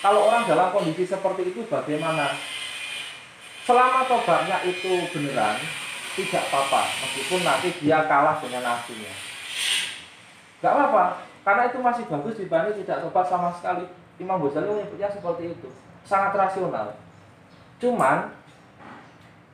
[0.00, 2.32] Kalau orang dalam kondisi seperti itu bagaimana?
[3.68, 5.60] Selama tobatnya itu beneran,
[6.18, 9.12] tidak apa-apa, meskipun nanti dia kalah dengan nafsunya.
[10.60, 11.04] Gak apa-apa,
[11.46, 13.86] karena itu masih bagus dibanding tidak tobat sama sekali.
[14.20, 15.68] Imam Ghazali menyebutnya seperti itu,
[16.04, 16.92] sangat rasional.
[17.80, 18.28] Cuman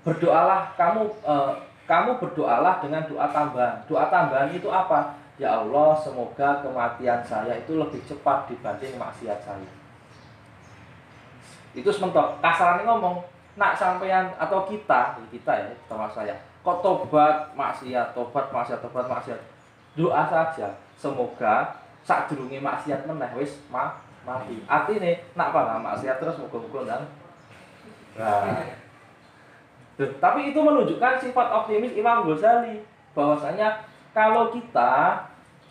[0.02, 1.52] berdoalah kamu eh,
[1.86, 3.78] kamu berdoalah dengan doa tambahan.
[3.86, 5.14] Doa tambahan itu apa?
[5.38, 9.70] Ya Allah, semoga kematian saya itu lebih cepat dibanding maksiat saya.
[11.76, 12.40] Itu sementok.
[12.40, 13.20] Kasarannya ngomong,
[13.54, 16.34] nak sampean atau kita, kita ya, termasuk saya.
[16.66, 19.38] Kok tobat maksiat, tobat maksiat, tobat maksiat.
[19.94, 24.58] Doa saja, semoga sak durunge maksiat meneh wis ma mati.
[24.66, 27.04] Artinya nak apa maksiat terus muga-muga ndang.
[28.18, 28.66] Nah,
[29.96, 32.84] Duh, tapi itu menunjukkan sifat optimis Imam Ghazali
[33.16, 33.80] bahwasanya
[34.12, 35.24] kalau kita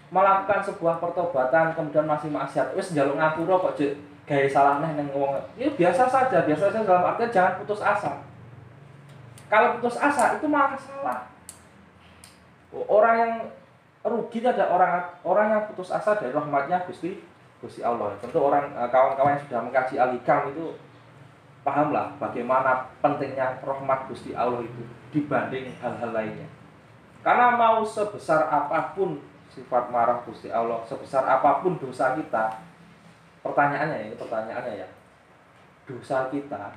[0.10, 3.78] melakukan sebuah pertobatan kemudian masih maksiat wis njaluk ngapura kok
[4.26, 8.18] gawe salah neh nang ngomong ya biasa saja biasa saja dalam artian jangan putus asa
[9.52, 11.30] kalau putus asa itu malah salah
[12.90, 13.34] orang yang
[14.06, 17.24] rugi itu ada orang orang yang putus asa dari rahmatnya Gusti
[17.64, 18.14] Gusti Allah.
[18.22, 20.76] Tentu orang eh, kawan-kawan yang sudah mengkaji al-hikam itu
[21.66, 26.46] pahamlah bagaimana pentingnya rahmat Gusti Allah itu dibanding hal-hal lainnya.
[27.26, 29.18] Karena mau sebesar apa pun
[29.50, 32.62] sifat marah Gusti Allah, sebesar apa pun dosa kita,
[33.42, 34.88] pertanyaannya ya, pertanyaannya ya,
[35.90, 36.70] dosa kita,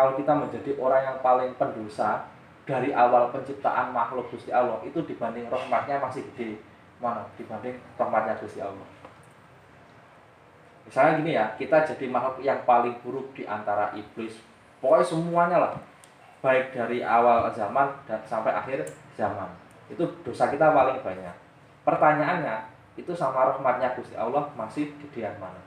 [0.00, 2.24] kalau kita menjadi orang yang paling pendosa
[2.64, 6.56] dari awal penciptaan makhluk Gusti Allah itu dibanding rahmatnya masih gede
[7.04, 8.88] mana dibanding rahmatnya Gusti Allah.
[10.88, 14.40] Misalnya gini ya, kita jadi makhluk yang paling buruk di antara iblis.
[14.80, 15.72] Pokoknya semuanya lah.
[16.40, 18.80] Baik dari awal zaman dan sampai akhir
[19.12, 19.52] zaman.
[19.92, 21.36] Itu dosa kita paling banyak.
[21.84, 22.56] Pertanyaannya,
[22.96, 25.60] itu sama rahmatnya Gusti Allah masih gedean mana?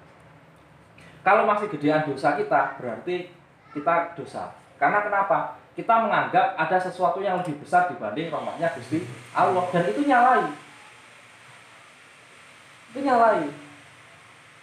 [1.21, 3.42] Kalau masih gedean dosa kita, berarti
[3.73, 4.53] kita dosa.
[4.77, 5.59] Karena kenapa?
[5.73, 9.65] Kita menganggap ada sesuatu yang lebih besar dibanding rahmatnya Gusti Allah.
[9.73, 10.45] Dan itu nyalai.
[12.93, 13.63] Itu nyalai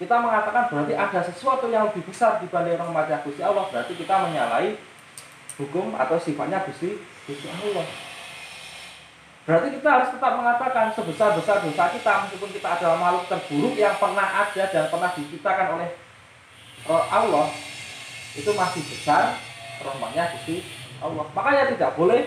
[0.00, 4.80] kita mengatakan berarti ada sesuatu yang lebih besar dibanding rahmatnya Gusti Allah berarti kita menyalahi
[5.60, 6.96] hukum atau sifatnya Gusti
[7.28, 7.84] Gusti Allah
[9.44, 13.92] berarti kita harus tetap mengatakan sebesar besar dosa kita meskipun kita adalah makhluk terburuk yang
[14.00, 15.88] pernah ada dan pernah diciptakan oleh
[16.88, 17.46] eh, Allah
[18.36, 19.38] itu masih besar
[19.82, 20.62] rahmatnya Gusti
[21.00, 21.26] Allah.
[21.32, 22.22] Makanya tidak boleh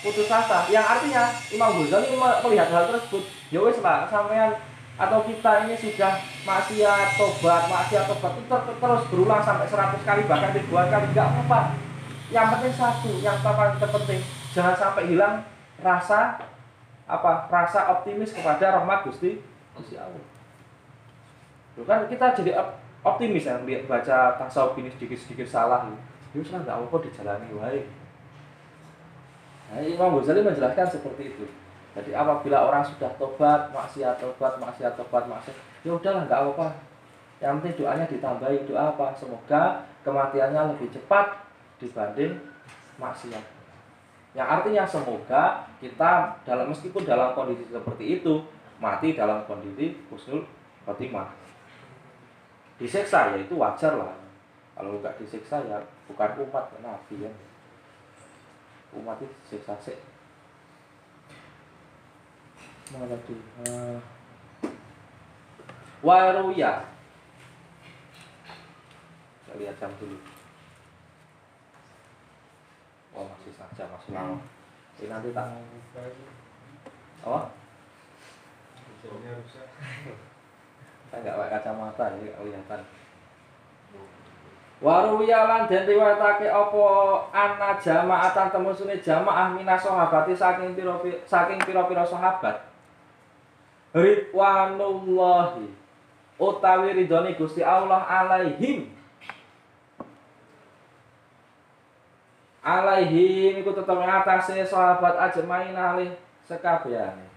[0.00, 0.66] putus asa.
[0.72, 1.22] Yang artinya
[1.52, 3.24] Imam Ghazali melihat hal tersebut.
[3.52, 4.56] Ya wis lah sampean
[4.98, 10.22] atau kita ini sudah maksiat tobat maksiat tobat itu ter- terus berulang sampai 100 kali
[10.26, 11.06] bahkan ribuan kali.
[11.14, 11.60] Nggak apa-apa.
[12.28, 14.20] Yang penting satu yang paling terpenting.
[14.52, 15.34] Jangan sampai hilang
[15.78, 16.42] rasa
[17.08, 19.40] apa rasa optimis kepada rahmat Gusti
[19.78, 20.20] Gusti Allah.
[21.78, 22.52] Loh kan kita jadi
[23.06, 25.86] optimis ya baca tasawuf ini sedikit-sedikit salah
[26.32, 27.82] ya wis lah nggak apa-apa dijalani wae
[29.68, 31.44] Nah, Imam Ghazali menjelaskan seperti itu.
[31.92, 36.68] Jadi apabila orang sudah tobat, maksiat tobat, maksiat tobat, maksiat, ya udahlah nggak apa-apa.
[37.38, 39.12] Yang penting doanya ditambahi doa apa?
[39.12, 41.44] Semoga kematiannya lebih cepat
[41.76, 42.40] dibanding
[42.96, 43.44] maksiat.
[44.36, 45.42] Yang artinya semoga
[45.82, 46.12] kita
[46.44, 48.44] dalam meskipun dalam kondisi seperti itu
[48.78, 50.46] mati dalam kondisi husnul
[50.86, 51.28] khotimah.
[52.78, 54.14] Disiksa ya itu wajar lah.
[54.78, 57.32] Kalau nggak disiksa ya bukan umat nabi ya.
[58.94, 59.98] Umat itu disiksa sih.
[62.94, 63.42] Mana tuh?
[63.66, 63.98] Uh,
[66.06, 66.86] Waruya.
[69.42, 70.14] Kita lihat jam dulu.
[73.18, 74.38] Oh masih saja masih lama.
[75.02, 75.50] Ini nanti tak
[77.26, 77.50] apa?
[81.08, 82.80] Saya nggak pakai kacamata nggak kelihatan.
[84.78, 86.84] Waruya lan den riwayatake apa
[87.34, 90.94] ana jamaatan temusune jamaah minas sahabati saking pira
[91.26, 92.68] saking pira-pira sahabat.
[93.94, 95.72] ridwanullahi
[96.36, 98.92] utawi ridhone Gusti Allah alaihim
[102.60, 106.12] alaihim iku tetep ngatasé sahabat ajmain alih
[106.44, 107.27] sekabehane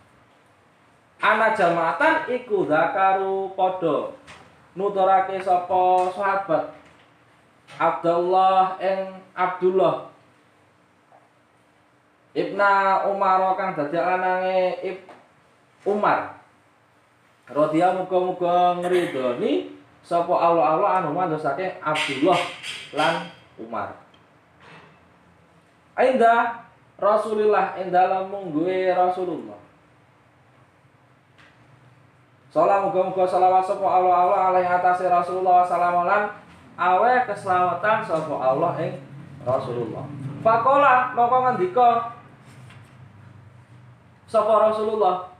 [1.21, 4.09] ana jamaatan iku zakaru padha.
[4.73, 6.73] Nuturake sapa sahabat?
[7.77, 10.09] Abdullah ing Abdullah.
[12.31, 14.99] Ibna Umar kang dadi lanange Ib
[15.85, 16.41] Umar.
[17.51, 22.39] Rodia muga-muga ngridoni sapa Allah Allah anu mandosake Abdullah
[22.95, 23.27] lan
[23.59, 23.93] Umar.
[25.99, 26.63] Ainda
[26.95, 29.60] Rasulillah ing dalem mungguhe Rasulullah
[32.51, 36.35] Salam muga-muga selawat sapa Allah Allah alaihi atase Rasulullah sallallahu
[36.75, 38.99] awe keselamatan sapa Allah ing
[39.47, 40.03] Rasulullah.
[40.43, 42.11] Fakola moko ngendika
[44.27, 45.31] sapa Rasulullah?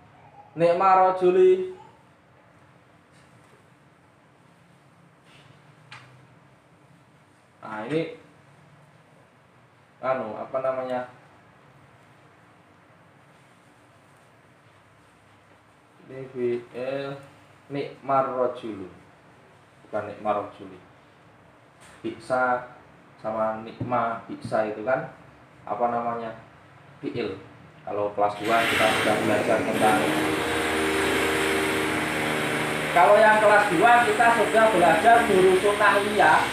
[0.56, 1.76] Nikma rajuli
[7.62, 8.20] Nah ini
[10.04, 11.08] anu apa namanya
[16.12, 17.16] DBL
[17.72, 18.92] nikmar rojulu
[19.88, 20.76] bukan nikmar rojuli
[22.04, 22.68] bisa
[23.24, 25.16] sama nikma bisa itu kan
[25.64, 26.36] apa namanya
[27.00, 27.40] fiil
[27.88, 29.98] kalau kelas 2 kita sudah belajar tentang
[32.92, 36.44] kalau yang kelas 2 kita sudah belajar jurusun nahliyah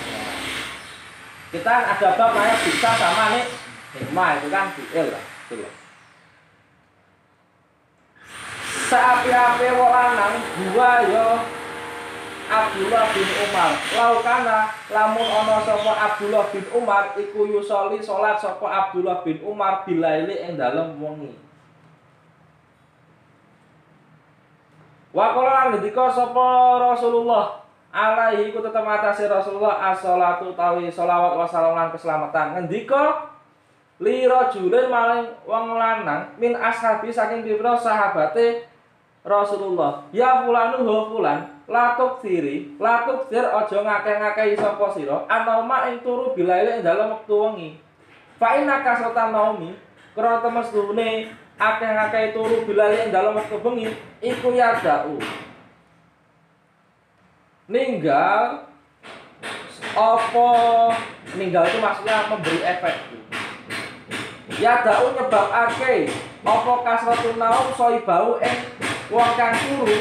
[1.50, 3.44] kita ada bab bisa sama nih
[3.98, 5.87] nikma itu kan fiil lah itu loh
[8.88, 10.40] Seapi-api walanang
[10.72, 11.28] gua yo
[12.48, 13.76] Abdullah bin Umar.
[13.92, 20.40] Laukana lamun ana sapa Abdullah bin Umar iku yusoli salat sapa Abdullah bin Umar bilaili
[20.40, 21.36] ing dalem wengi.
[25.12, 25.76] Wa qala
[26.08, 26.46] sapa
[26.80, 27.60] Rasulullah
[27.92, 32.56] alaihi ku tetep atase Rasulullah as-shalatu tawi sholawat wa salam lan keselamatan.
[32.56, 33.28] Ngendika
[34.00, 38.64] li rajulin maring wong lanang min ashabi saking pira sahabate
[39.28, 46.00] Rasulullah ya fulanu ho fulan latuk siri latuk sir aja ngakeh-ngakehi sapa sira anoma ing
[46.00, 47.70] turu bilaile ing dalem wektu wengi.
[48.40, 49.76] Fa inna kasatan naumi
[50.16, 51.28] krana temestune
[51.60, 53.92] akeh-akeh turu bilaile ing dalem wektu bengi
[54.24, 55.20] iku ya da'u
[57.68, 58.64] ninggal
[59.92, 60.50] apa?
[61.36, 62.96] Ninggal itu maksudnya memberi efek.
[64.56, 66.08] Ya da'u nyebabake
[66.40, 68.77] apa kasratun naum soibau ing
[69.08, 69.98] wong kang turu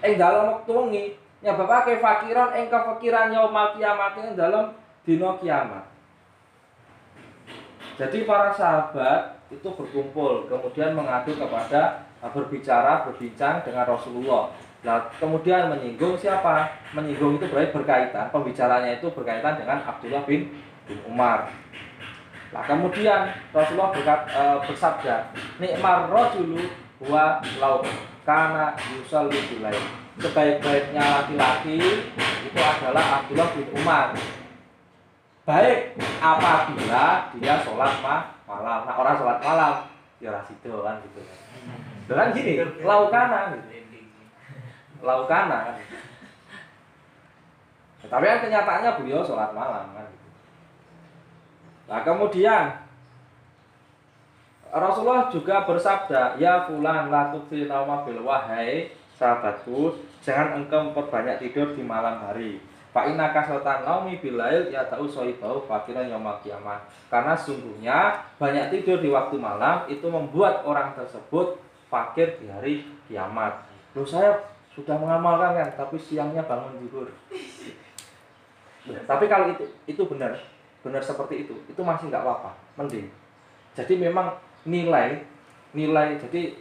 [0.00, 1.04] ing dalem wektu wengi
[1.42, 4.66] nyebabake fakiran ing kefikiran yaumul kiamat ing dalem
[5.02, 5.84] dina kiamat.
[7.98, 14.52] Jadi para sahabat itu berkumpul kemudian mengadu kepada berbicara berbincang dengan Rasulullah.
[14.80, 16.72] Nah, kemudian menyinggung siapa?
[16.96, 20.48] Menyinggung itu berarti berkaitan, pembicaranya itu berkaitan dengan Abdullah bin,
[20.88, 21.52] bin Umar.
[22.48, 25.16] Nah, kemudian Rasulullah berkat, e, bersabda,
[25.60, 26.64] "Nikmar rajulu
[27.06, 27.86] wa laut.
[28.24, 29.76] Karena yusalli bilai
[30.20, 31.80] sebaik-baiknya laki-laki
[32.44, 34.12] itu adalah Abdullah bin Umar.
[35.48, 38.84] Baik apabila dia sholat ma malam.
[38.84, 39.74] Nah orang sholat malam
[40.20, 41.20] ya rasido kan gitu.
[42.06, 42.52] Dengan gini
[42.84, 43.68] laukana gitu.
[45.00, 45.76] laukana kan
[48.08, 50.28] tapi kan kenyataannya beliau sholat malam kan gitu.
[51.90, 52.64] nah kemudian
[54.70, 62.24] Rasulullah juga bersabda, "Ya fulan la bil wahai sahabatku, jangan engkau memperbanyak tidur di malam
[62.24, 62.56] hari.
[62.90, 66.82] Fa inna kasatan naumi bilail ya ta'u sohibau fakiran yaumil kiamat.
[67.06, 72.74] Karena sungguhnya banyak tidur di waktu malam itu membuat orang tersebut fakir di hari
[73.06, 73.62] kiamat.
[73.94, 74.42] Loh saya
[74.74, 77.06] sudah mengamalkan kan, tapi siangnya bangun tidur.
[79.06, 80.34] tapi kalau itu itu benar,
[80.82, 83.06] benar seperti itu, itu masih nggak apa-apa, mending.
[83.76, 84.34] Jadi memang
[84.66, 85.24] nilai
[85.72, 86.58] nilai jadi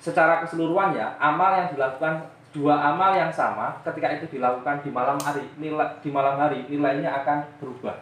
[0.00, 5.20] secara keseluruhan ya amal yang dilakukan dua amal yang sama ketika itu dilakukan di malam
[5.22, 7.94] hari nilai di malam hari nilainya akan berubah.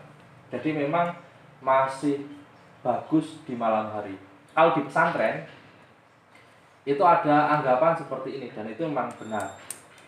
[0.49, 1.13] Jadi memang
[1.61, 2.25] masih
[2.81, 4.17] bagus di malam hari.
[4.57, 5.45] Kalau di pesantren
[6.89, 9.53] itu ada anggapan seperti ini dan itu memang benar.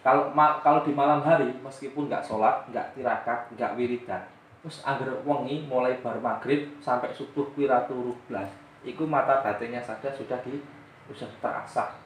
[0.01, 0.33] Kalau
[0.65, 4.25] kalau di malam hari meskipun nggak sholat nggak tirakat nggak wiridan
[4.61, 8.49] terus agar wengi mulai bar maghrib sampai subuh kira turu belas
[8.81, 10.65] itu mata batinnya saja sudah di
[11.13, 12.01] sudah terasah.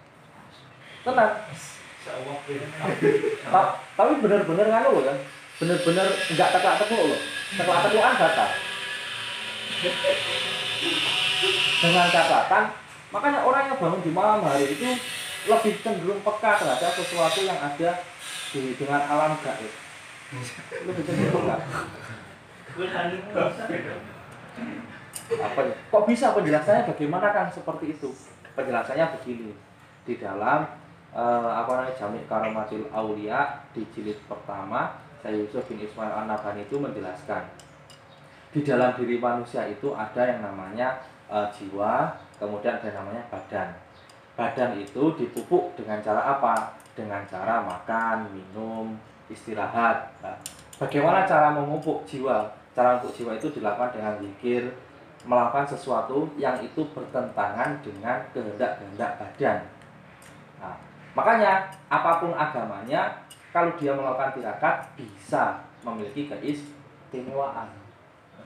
[1.07, 1.33] Tenang.
[3.49, 3.63] Ta
[3.97, 5.19] tapi benar-benar nganu loh kan?
[5.63, 7.21] Benar-benar nggak teklak tekluk loh
[7.55, 8.51] teklak teklukan batal.
[11.81, 12.65] Dengan catatan
[13.15, 14.91] makanya orang yang bangun di malam hari itu
[15.45, 17.91] lebih cenderung peka terhadap sesuatu yang ada
[18.51, 19.73] di dengan alam gaib.
[20.83, 21.57] Lebih cenderung peka
[25.33, 28.13] apa kok bisa penjelasannya bagaimana kan seperti itu?
[28.53, 29.53] Penjelasannya begini.
[30.05, 30.69] Di dalam
[31.17, 36.77] eh, apa namanya Jamik Karomatil Aulia di jilid pertama saya Yusuf bin Ismail An-Nabhani itu
[36.77, 37.49] menjelaskan.
[38.53, 41.01] Di dalam diri manusia itu ada yang namanya
[41.33, 43.69] eh, jiwa kemudian ada yang namanya badan.
[44.35, 46.77] Badan itu dipupuk dengan cara apa?
[46.93, 48.93] Dengan cara makan minum
[49.33, 50.13] istirahat.
[50.21, 50.37] Nah,
[50.77, 52.45] bagaimana cara memupuk jiwa?
[52.75, 54.67] Cara untuk jiwa itu dilakukan dengan zikir
[55.25, 59.59] melakukan sesuatu yang itu bertentangan dengan kehendak-kehendak badan.
[60.61, 60.77] Nah,
[61.17, 67.73] makanya apa pun agamanya, kalau dia melakukan tirakat bisa memiliki keistimewaan.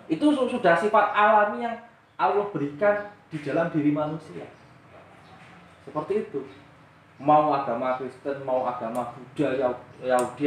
[0.07, 1.77] Itu su- sudah sifat alami yang
[2.19, 4.47] Allah berikan di dalam diri manusia.
[5.85, 6.41] Seperti itu.
[7.19, 10.47] Mau agama Kristen, mau agama Buddha, Yahudi,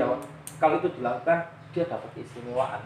[0.56, 1.44] kalau itu dilakukan,
[1.76, 2.80] dia dapat keistimewaan.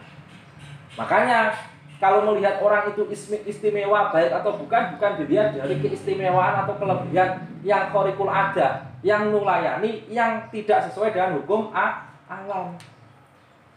[0.98, 1.54] Makanya
[1.96, 3.08] kalau melihat orang itu
[3.48, 10.04] istimewa baik atau bukan bukan dilihat dari keistimewaan atau kelebihan yang korikul ada yang nulayani
[10.12, 12.76] yang tidak sesuai dengan hukum a- alam.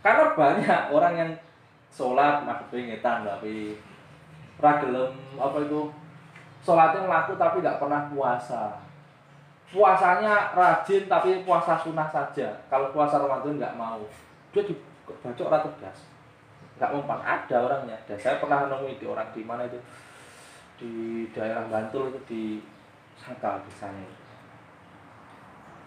[0.04, 1.32] Karena banyak orang yang
[1.88, 3.80] sholat nah ngetan tapi
[4.60, 5.82] ragelem apa itu?
[6.60, 8.84] Sholatnya laku tapi nggak pernah puasa.
[9.72, 12.52] Puasanya rajin tapi puasa sunnah saja.
[12.68, 14.04] Kalau puasa Ramadan nggak mau.
[14.52, 16.09] Dia dibacok ratu gas
[16.80, 18.00] nggak mempan ada orangnya.
[18.08, 19.80] Dan saya pernah nemui di orang di mana itu?
[20.80, 20.92] Di
[21.36, 22.44] daerah Bantul itu di
[23.20, 24.18] Sangkal desanya itu.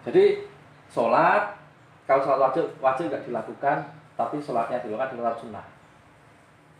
[0.02, 0.44] jadi
[0.92, 1.56] sholat
[2.04, 3.88] kalau sholat wajib wajib nggak dilakukan
[4.18, 5.66] tapi sholatnya dilakukan di sholat sunnah.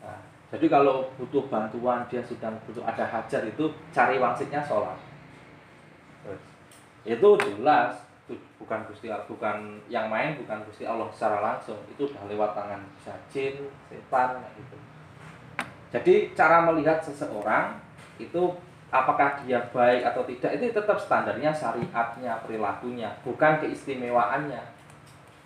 [0.04, 0.20] Nah,
[0.52, 4.98] jadi kalau butuh bantuan dia sedang butuh ada hajat itu cari wangsitnya sholat.
[7.08, 7.96] Itu jelas
[8.30, 12.80] bukan Gusti Allah, bukan yang main bukan Gusti Allah secara langsung itu udah lewat tangan
[12.94, 14.76] bisa jin, setan gitu.
[15.92, 17.76] Jadi cara melihat seseorang
[18.16, 18.54] itu
[18.94, 24.62] apakah dia baik atau tidak itu tetap standarnya syariatnya, perilakunya, bukan keistimewaannya.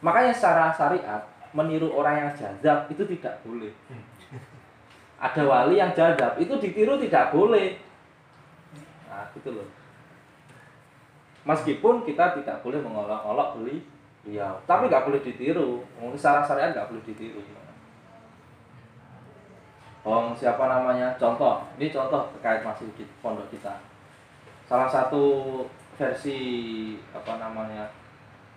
[0.05, 1.25] Makanya secara syariat
[1.57, 3.73] meniru orang yang jazab itu tidak boleh.
[5.17, 7.81] Ada wali yang jazab itu ditiru tidak boleh.
[9.09, 9.76] Nah, gitu loh
[11.47, 13.87] meskipun kita tidak boleh mengolok-olok beli
[14.27, 15.87] beliau tapi nggak boleh ditiru.
[16.03, 17.41] Mungkin secara syariat nggak boleh ditiru.
[20.07, 21.15] Oh siapa namanya?
[21.19, 21.63] Contoh.
[21.79, 23.79] Ini contoh terkait masih di pondok kita.
[24.67, 25.63] Salah satu
[25.95, 26.39] versi
[27.15, 27.87] apa namanya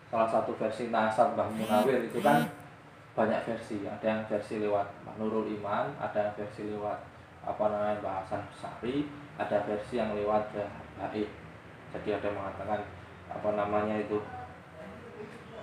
[0.10, 2.46] salah satu versi nasab Mbah Munawir itu kan
[3.14, 3.86] banyak versi.
[3.86, 6.98] Ada yang versi lewat Mbah Nurul Iman ada yang versi lewat
[7.46, 10.54] apa namanya Mbah Hasan Sari ada versi yang lewat
[10.98, 11.14] Mbah
[11.96, 12.80] jadi ada yang mengatakan
[13.30, 14.18] apa namanya itu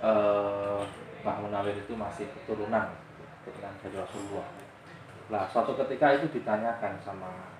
[0.03, 0.81] eh
[1.27, 2.87] Munawir itu masih keturunan
[3.43, 4.47] keturunan dari Rasulullah.
[5.27, 7.51] Nah suatu ketika itu ditanyakan sama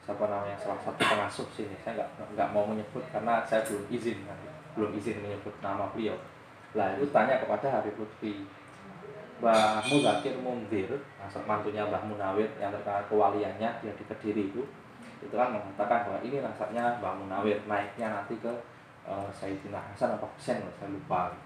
[0.00, 4.24] siapa namanya salah satu pengasuh sini saya nggak nggak mau menyebut karena saya belum izin
[4.72, 6.16] belum izin menyebut nama beliau.
[6.72, 8.48] Lah itu tanya kepada Habib Lutfi
[9.40, 10.88] Mbah Muzakir Mundir,
[11.48, 14.64] mantunya Mbah Munawir yang terkenal kewaliannya dia di Kediri itu
[15.20, 18.52] itu kan mengatakan bahwa ini nasabnya Mbah Munawir naiknya nanti ke
[19.04, 21.36] uh, Sayyidina Hasan apa Husain saya lupa.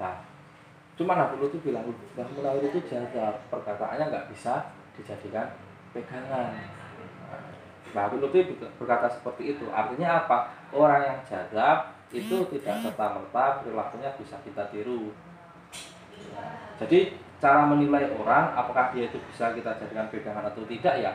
[0.00, 0.16] Nah
[0.96, 1.84] cuma Nabi itu bilang
[2.16, 5.52] Mbah Munawir itu jaga perkataannya nggak bisa dijadikan
[5.92, 6.56] pegangan.
[7.92, 9.68] Mbah Lut itu berkata seperti itu.
[9.68, 10.48] Artinya apa?
[10.72, 15.12] Orang yang jaga itu tidak serta merta perilakunya bisa kita tiru.
[16.80, 21.12] Jadi cara menilai orang apakah dia itu bisa kita jadikan pegangan atau tidak ya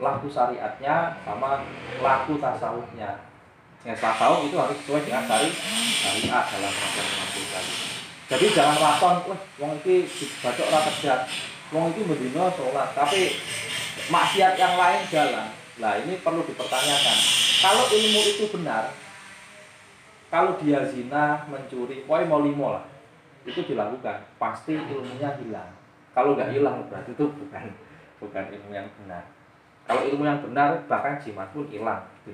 [0.00, 1.62] laku syariatnya sama
[2.00, 3.20] laku tasawufnya.
[3.84, 5.48] Ya, tasawuf itu harus sesuai dengan syari
[6.00, 7.64] syariat dalam rangka mengamalkan.
[8.30, 11.22] Jadi jangan waton, wah, wong iki dibaca ora tegas.
[11.70, 13.38] Wong iki mendino sholat, tapi
[14.10, 15.48] maksiat yang lain jalan.
[15.80, 17.18] Nah, ini perlu dipertanyakan.
[17.60, 18.92] Kalau ilmu itu benar,
[20.30, 22.86] kalau dia zina, mencuri, pokoknya mau limo lah,
[23.42, 25.72] itu dilakukan, pasti ilmunya hilang.
[26.14, 27.64] Kalau nggak hilang berarti itu bukan
[28.20, 29.24] bukan ilmu yang benar.
[29.90, 32.06] Kalau ilmu yang benar bahkan jimat pun hilang.
[32.22, 32.30] Gitu.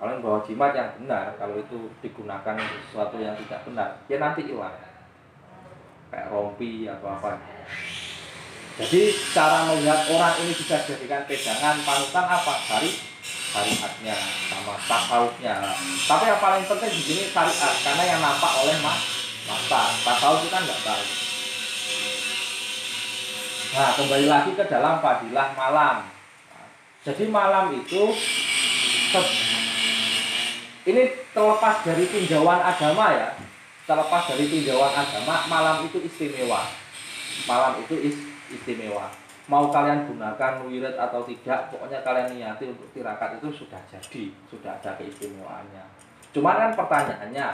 [0.00, 4.48] Kalau yang bawa jimat yang benar, kalau itu digunakan sesuatu yang tidak benar, ya nanti
[4.48, 4.72] hilang.
[6.08, 7.36] Kayak rompi atau apa.
[8.80, 12.54] Jadi cara melihat orang ini bisa dijadikan pegangan panutan apa?
[12.64, 12.90] Syari
[13.52, 14.16] syariatnya
[14.48, 15.60] sama tasawufnya.
[16.08, 19.04] Tapi yang paling penting di sini syariat karena yang nampak oleh mas
[19.44, 19.84] mata.
[20.00, 21.04] Tasawuf itu kan nggak tahu.
[23.70, 26.19] Nah, kembali lagi ke dalam fadilah malam.
[27.00, 28.12] Jadi malam itu
[30.84, 33.32] ini terlepas dari tinjauan agama ya.
[33.88, 36.68] Terlepas dari tinjauan agama malam itu istimewa.
[37.48, 38.16] Malam itu is,
[38.52, 39.08] istimewa.
[39.48, 44.76] Mau kalian gunakan wirid atau tidak pokoknya kalian niati untuk tirakat itu sudah jadi sudah
[44.76, 45.84] ada keistimewaannya.
[46.36, 47.48] Cuman kan pertanyaannya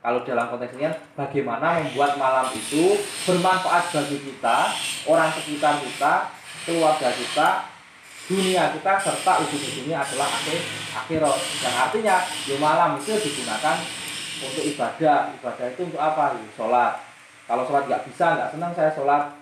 [0.00, 2.96] kalau dalam konteks ini kan, bagaimana membuat malam itu
[3.28, 4.72] bermanfaat bagi kita
[5.04, 6.32] orang sekitar kita
[6.64, 7.48] keluarga kita
[8.30, 10.62] dunia kita serta ujung-ujungnya adalah akhir
[10.94, 11.38] akhirat.
[11.66, 12.16] Yang artinya
[12.46, 13.76] di malam itu digunakan
[14.38, 15.34] untuk ibadah.
[15.34, 16.38] Ibadah itu untuk apa?
[16.38, 16.92] Ya, sholat.
[17.50, 19.34] Kalau sholat nggak bisa nggak senang saya sholat.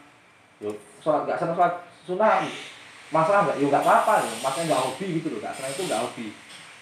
[0.64, 1.74] Yuk sholat nggak senang sholat
[2.09, 2.41] sunnah.
[3.12, 3.57] Masalah nggak?
[3.61, 4.24] Yuk nggak apa-apa.
[4.24, 5.41] Ya masalah nggak hobi gitu loh.
[5.45, 6.26] Nggak senang itu nggak hobi.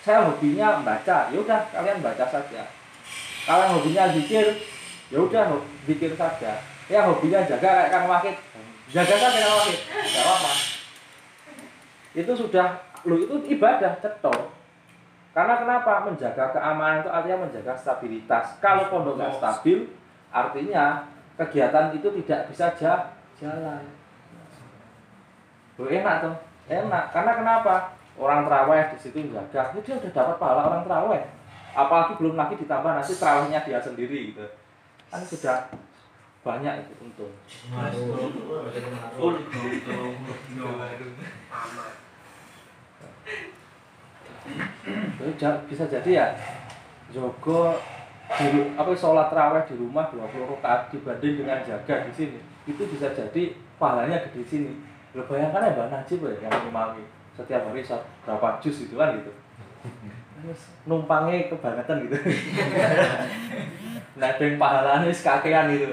[0.07, 1.19] Saya hobinya membaca.
[1.35, 2.63] Ya udah kalian baca saja.
[3.43, 4.47] Kalau hobinya zikir
[5.11, 5.59] ya udah
[5.91, 6.63] zikir saja.
[6.87, 8.39] Ya hobinya jaga kayak kang wakit
[8.95, 10.76] jaga saja kang wakit nggak apa-apa
[12.17, 14.57] itu sudah lu itu ibadah cetok
[15.37, 16.09] karena kenapa?
[16.09, 18.57] Menjaga keamanan itu artinya menjaga stabilitas.
[18.57, 19.85] Kalau pondok nggak stabil
[20.33, 21.05] artinya
[21.37, 22.73] kegiatan itu tidak bisa
[23.37, 23.85] jalan.
[25.77, 26.35] Loh, enak tuh
[26.73, 27.12] enak.
[27.12, 27.75] Karena kenapa?
[28.17, 31.21] Orang terawih di situ jaga dia udah dapat pahala orang terawih
[31.77, 34.49] apalagi belum lagi ditambah nanti terawihnya dia sendiri gitu.
[35.12, 35.69] Kan sudah
[36.41, 37.37] banyak itu untung
[45.66, 46.27] bisa jadi ya
[47.11, 47.74] jogo
[48.27, 52.39] di apa sholat raweh di rumah 20 rakaat dibanding dengan jaga di sini.
[52.66, 54.72] Itu bisa jadi pahalanya gede di sini.
[55.14, 57.03] Lo bayangkan ya mbak Najib ya yang imami
[57.39, 57.85] setiap hari
[58.27, 59.33] berapa jus itu kan gitu.
[60.87, 62.16] Numpangnya kebangetan gitu.
[64.16, 65.93] Nah yang pahalanya sekakean gitu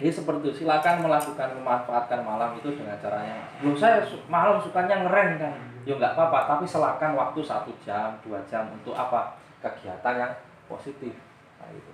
[0.00, 3.44] Jadi seperti itu, silakan melakukan memanfaatkan malam itu dengan caranya.
[3.60, 4.00] Belum saya
[4.32, 5.52] malam sukanya ngeren kan,
[5.84, 6.56] ya nggak apa-apa.
[6.56, 9.36] Tapi selakan waktu satu jam, dua jam untuk apa?
[9.60, 10.32] Kegiatan yang
[10.64, 11.12] positif.
[11.60, 11.92] Nah, itu.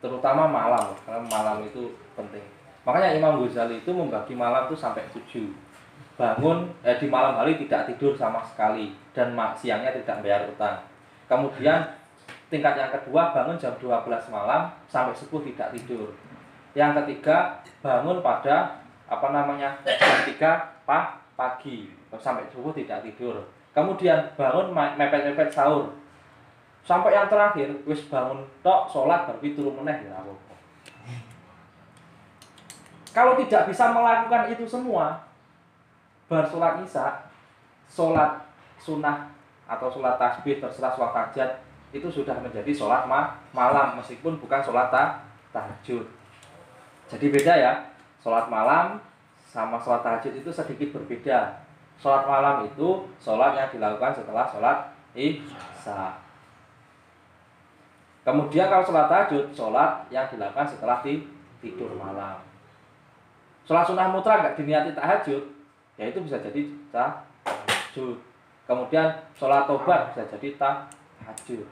[0.00, 2.40] Terutama malam, karena malam itu penting.
[2.88, 5.52] Makanya Imam Ghazali itu membagi malam itu sampai tujuh.
[6.16, 10.80] Bangun eh, di malam hari tidak tidur sama sekali dan siangnya tidak bayar utang.
[11.28, 11.84] Kemudian
[12.48, 16.08] tingkat yang kedua bangun jam 12 malam sampai subuh tidak tidur
[16.72, 23.44] yang ketiga, bangun pada apa namanya jam tiga pa, pagi sampai subuh tidak tidur.
[23.72, 25.92] Kemudian bangun mepet-mepet sahur.
[26.82, 30.34] Sampai yang terakhir wis bangun tok sholat baru turun meneh ya apa
[33.12, 35.20] Kalau tidak bisa melakukan itu semua,
[36.26, 37.28] bar sholat isya,
[37.84, 38.48] sholat
[38.80, 39.28] sunnah
[39.68, 41.60] atau sholat tasbih terserah sholat hajat
[41.92, 45.20] itu sudah menjadi sholat ma malam meskipun bukan sholat ta
[45.52, 46.21] tahajud.
[47.12, 47.72] Jadi beda ya,
[48.24, 48.96] sholat malam
[49.44, 51.60] sama sholat tahajud itu sedikit berbeda.
[52.00, 56.16] Sholat malam itu sholat yang dilakukan setelah sholat isya.
[58.24, 62.40] Kemudian kalau sholat tahajud, sholat yang dilakukan setelah tidur malam.
[63.68, 65.42] Sholat sunnah mutlak nggak diniati tahajud,
[66.00, 68.16] ya itu bisa jadi tahajud.
[68.64, 71.66] Kemudian sholat tobat bisa jadi tahajud.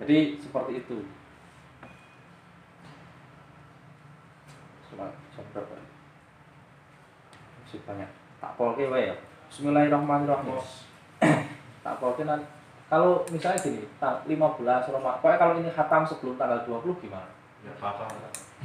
[0.00, 0.98] Jadi seperti itu.
[5.36, 5.76] Jam berapa
[7.60, 8.10] masih banyak.
[8.40, 9.16] Tak polke wae ya.
[9.52, 10.56] Bismillahirrahmanirrahim.
[11.86, 12.48] Tak polke nanti
[12.90, 14.26] kalau misalnya gini 15
[14.66, 17.30] Ramadan pokoknya kalau ini khatam sebelum tanggal 20 gimana?
[17.62, 18.06] Ya apa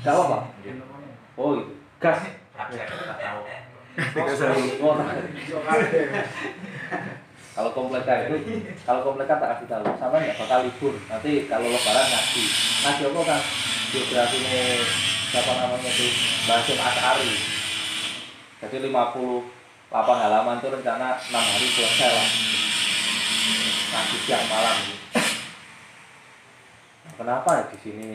[0.01, 0.38] Gak apa
[1.38, 2.17] oh gitu gas.
[4.82, 4.95] Oh,
[7.51, 9.84] kalau komplekan itu kalau komplekan tak kasih tahu.
[9.99, 10.93] Sama nggak bakal libur.
[11.05, 12.43] Nanti kalau lebaran ngaji.
[12.82, 13.41] Ngaji apa kan
[13.91, 14.57] biografi ini
[15.32, 16.07] siapa namanya itu?
[16.43, 17.32] Basim Asari
[18.61, 18.91] jadi 50
[19.89, 22.29] lapang halaman itu rencana 6 hari selesai lah.
[23.91, 24.77] Ngaji siang malam
[27.01, 28.09] nah, kenapa ya di sini?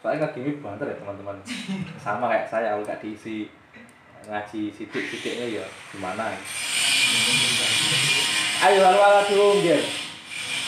[0.00, 1.36] Soalnya nggak gini banget ya teman-teman.
[2.02, 3.50] Sama kayak saya kalau nggak diisi
[4.26, 6.40] ngaji sidik-sidiknya ya gimana ya?
[8.58, 9.62] Ayo lalu ala dulu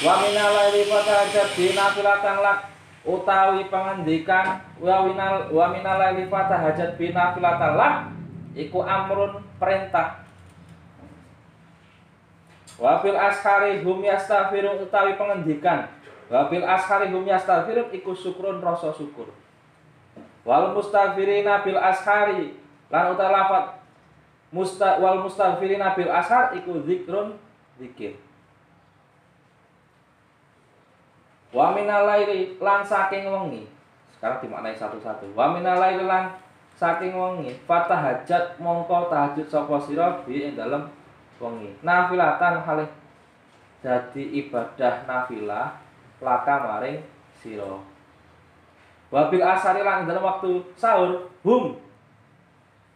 [0.00, 2.58] wa minalai lipat aja bina filatan lak
[3.00, 8.12] utawi pengendikan wa minal wa minal laili fatahajat bina filatallah
[8.52, 10.24] iku amrun perintah.
[12.80, 15.88] Wa fil ashari hum yastaghfirun utawi pengendikan
[16.28, 19.32] wa fil ashari hum yastaghfirun iku syukrun rasa syukur.
[20.44, 22.56] Wal mustaghfirina bil ashari
[22.88, 23.64] lan utawi lafat
[24.50, 27.38] musta wal mustaghfirina bil ashar iku zikrun
[27.78, 28.18] zikir
[31.50, 33.66] Wa minalaili lan saking wengi.
[34.14, 35.34] Sekarang dimaknai satu-satu.
[35.34, 36.38] Wa minalaili lan
[36.80, 40.88] saking wengi fatahajat mongko tahajud sapa sira bi ing dalem
[41.36, 42.88] wengi nafilatan halih
[43.84, 45.76] dadi ibadah nafilah
[46.24, 47.04] laka maring
[47.36, 47.84] sira
[49.12, 51.76] wabil asari lan dalam waktu sahur hum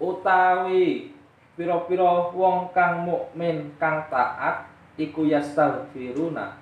[0.00, 1.12] utawi
[1.52, 4.64] pira-pira wong kang mukmin kang taat
[4.96, 6.56] iku yastaghfiruna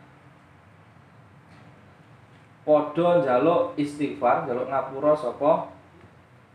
[2.62, 5.52] padha njaluk istighfar njaluk ngapura sapa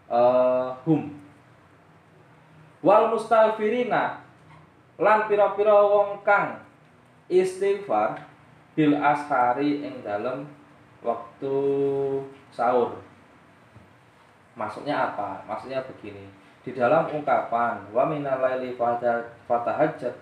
[0.08, 1.12] uh, hum
[2.84, 4.24] wal mustaghfirina
[4.98, 6.64] lan pira-pira wong kang
[7.30, 8.24] istighfar
[8.74, 10.46] bil ashari ing dalem
[11.02, 11.56] waktu
[12.54, 12.98] sahur.
[14.58, 15.46] Maksudnya apa?
[15.46, 16.26] Maksudnya begini.
[16.66, 18.76] Di dalam ungkapan wa minal laili
[19.48, 20.20] fatahajjat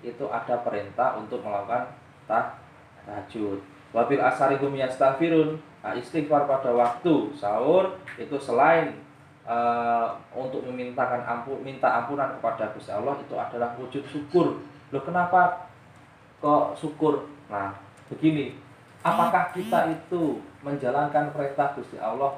[0.00, 1.90] itu ada perintah untuk melakukan
[2.30, 3.60] tahajud.
[3.92, 5.56] Wabil asarihum yastaghfirun.
[5.80, 8.98] Nah, istighfar pada waktu sahur itu selain
[9.48, 14.60] uh, untuk memintakan ampun minta ampunan kepada Gusti Allah itu adalah wujud syukur.
[14.92, 15.70] Loh kenapa
[16.42, 17.30] kok syukur?
[17.48, 17.72] Nah,
[18.12, 18.58] begini,
[18.98, 22.34] Apakah kita itu menjalankan perintah Gusti Allah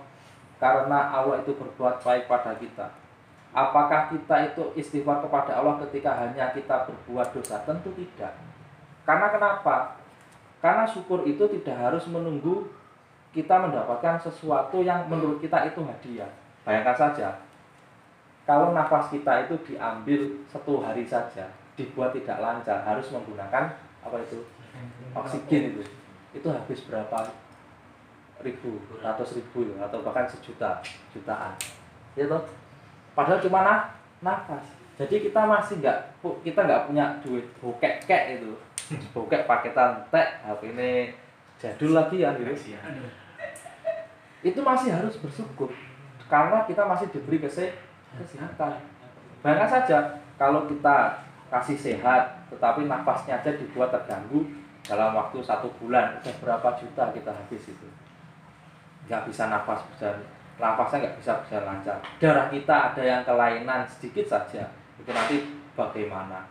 [0.61, 2.93] karena Allah itu berbuat baik pada kita?
[3.51, 7.65] Apakah kita itu istighfar kepada Allah ketika hanya kita berbuat dosa?
[7.65, 8.37] Tentu tidak.
[9.09, 9.99] Karena kenapa?
[10.61, 12.69] Karena syukur itu tidak harus menunggu
[13.33, 16.31] kita mendapatkan sesuatu yang menurut kita itu hadiah.
[16.63, 17.29] Bayangkan saja,
[18.45, 20.21] kalau nafas kita itu diambil
[20.53, 21.49] satu hari saja,
[21.79, 23.73] dibuat tidak lancar, harus menggunakan
[24.05, 24.45] apa itu?
[25.17, 25.83] Oksigen itu
[26.31, 27.19] itu habis berapa
[28.41, 30.79] ribu, ratus ribu atau bahkan sejuta,
[31.11, 31.55] jutaan.
[32.15, 32.47] Ya toh?
[33.13, 33.91] Padahal cuma
[34.23, 34.65] nafas.
[34.97, 35.99] Jadi kita masih nggak
[36.45, 38.53] kita nggak punya duit bokek kek itu.
[39.14, 41.14] Bokek paketan teh HP ini
[41.61, 42.51] jadul lagi ya gitu.
[44.41, 45.70] Itu masih harus bersyukur
[46.30, 48.72] karena kita masih diberi kesehatan.
[49.45, 49.99] Bayangkan saja
[50.41, 54.47] kalau kita kasih sehat tetapi nafasnya aja dibuat terganggu
[54.86, 57.88] dalam waktu satu bulan udah berapa juta kita habis itu
[59.11, 60.09] nggak bisa nafas bisa
[60.57, 65.36] nafasnya nggak bisa bisa lancar darah kita ada yang kelainan sedikit saja itu nanti
[65.74, 66.47] bagaimana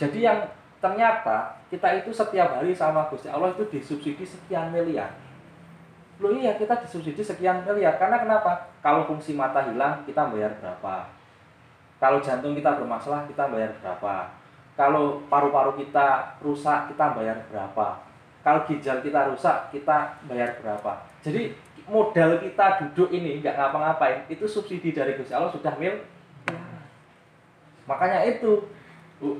[0.00, 0.38] jadi yang
[0.78, 5.10] ternyata kita itu setiap hari sama Gusti Allah itu disubsidi sekian miliar
[6.18, 8.74] Loh iya kita disubsidi sekian miliar karena kenapa?
[8.82, 11.06] Kalau fungsi mata hilang kita bayar berapa?
[12.02, 14.26] Kalau jantung kita bermasalah kita bayar berapa?
[14.78, 17.98] kalau paru-paru kita rusak kita bayar berapa
[18.46, 21.50] kalau ginjal kita rusak kita bayar berapa jadi
[21.90, 25.98] modal kita duduk ini nggak ngapa-ngapain itu subsidi dari Gusti Allah sudah mil
[27.90, 28.70] makanya itu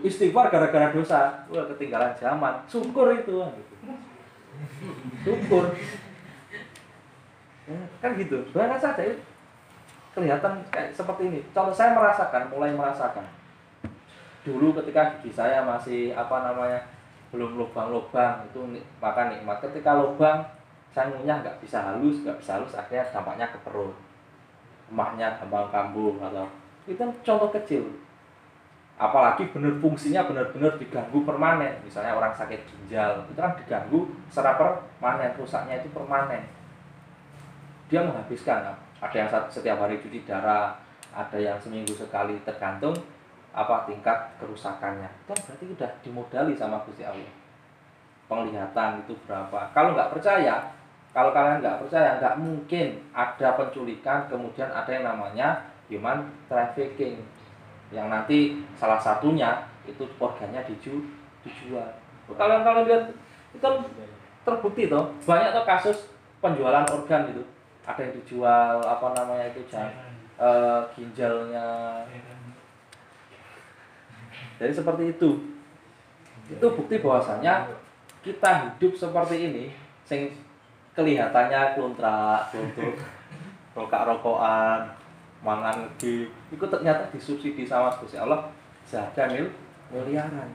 [0.03, 1.47] istighfar gara-gara dosa.
[1.51, 2.55] Wah ketinggalan zaman.
[2.67, 3.39] Syukur itu
[5.23, 5.71] syukur.
[7.69, 8.43] Ya, kan gitu.
[8.51, 9.05] Banyak saja
[10.17, 11.41] kelihatan kayak seperti ini.
[11.55, 13.23] Contoh saya merasakan mulai merasakan.
[14.43, 16.81] Dulu ketika gigi saya masih apa namanya
[17.29, 19.61] belum lubang-lubang itu makan nikmat.
[19.63, 20.43] Ketika lubang
[20.91, 23.95] saya ngunyah nggak bisa halus nggak bisa halus akhirnya dampaknya ke perut.
[24.89, 26.49] Emahnya gampang kambuh atau
[26.89, 27.85] itu contoh kecil
[28.99, 31.79] apalagi benar fungsinya benar-benar diganggu permanen.
[31.87, 36.43] Misalnya orang sakit ginjal itu kan diganggu secara permanen rusaknya itu permanen.
[37.89, 38.75] Dia menghabiskan.
[38.99, 40.75] Ada yang setiap hari cuci darah
[41.15, 42.93] ada yang seminggu sekali tergantung
[43.55, 45.07] apa tingkat kerusakannya.
[45.25, 47.33] Kan berarti sudah dimodali sama Gusti Allah.
[48.27, 49.71] Penglihatan itu berapa.
[49.73, 50.75] Kalau nggak percaya
[51.17, 57.25] kalau kalian nggak percaya nggak mungkin ada penculikan kemudian ada yang namanya human trafficking
[57.89, 61.01] yang nanti salah satunya itu organnya diju,
[61.45, 61.89] dijual.
[62.29, 63.05] Kalian kalian lihat
[63.57, 63.81] itu kan
[64.45, 66.13] terbukti toh banyak toh kasus
[66.45, 67.43] penjualan organ itu
[67.89, 69.89] ada yang dijual apa namanya itu jam,
[70.37, 72.05] uh, ginjalnya.
[74.61, 75.31] Jadi seperti itu.
[76.49, 77.69] Itu bukti bahwasanya
[78.21, 79.65] kita hidup seperti ini
[80.05, 80.33] sing
[80.93, 82.97] kelihatannya klontrak, kluntuk,
[83.77, 84.98] rokok-rokokan,
[85.43, 88.51] mangan di itu ternyata disubsidi sama Gusti Allah
[88.89, 89.47] jaga mil
[89.95, 90.51] miliaran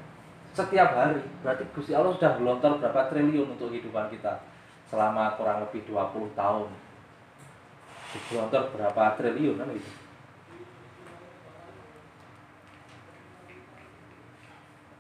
[0.53, 4.43] setiap hari berarti Gusti Allah sudah gelontor berapa triliun untuk kehidupan kita
[4.91, 6.69] selama kurang lebih 20 tahun
[8.29, 10.03] gelontor berapa triliun kan gitu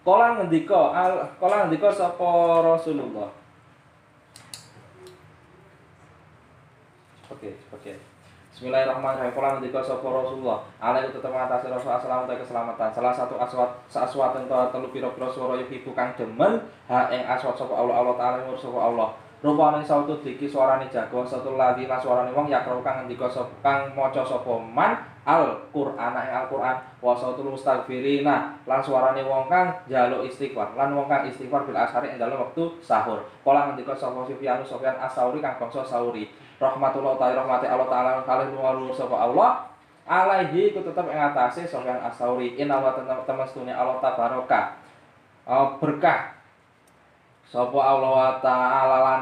[0.03, 2.27] Kala ngendika al kala ngendika sapa
[2.59, 3.31] Rasulullah.
[7.31, 7.93] Oke, oke.
[8.53, 9.33] Bismillahirrahmanirrahim.
[9.33, 10.61] Kala ngendika sapa Rasulullah.
[10.77, 12.89] Alaihi tetep ngatasi Rasulullah sallallahu alaihi keselamatan.
[12.93, 17.73] Salah satu aswat aswat ento telu pira-pira swara yuhibu kang demen ha ing aswat sapa
[17.73, 19.09] Allah Allah taala nur sapa Allah.
[19.41, 23.89] Rupane sautu diki suarane jago satu lagi lan suarane wong yakro kang ngendika sapa kang
[23.97, 30.77] maca sapa man Al-Qur'an ing Al-Qur'an wa sautul mustaghfirina lan suarane wong kang njaluk istighfar
[30.77, 33.25] lan wong kang istighfar bil ashari ing dalem wektu sahur.
[33.41, 36.29] Kala ngendika sapa Sufyan Sufyan As-Sauri kang bangsa Sauri.
[36.61, 39.73] Rahmatullah ta'ala rahmati Allah taala kalih nuwun sapa Allah.
[40.03, 42.59] Alaihi ku tetep ing atase Sufyan As-Sauri.
[42.59, 44.61] Inna wa Allah tabaraka.
[45.47, 46.35] Uh, berkah.
[47.47, 49.21] Sapa Allah ta'ala lan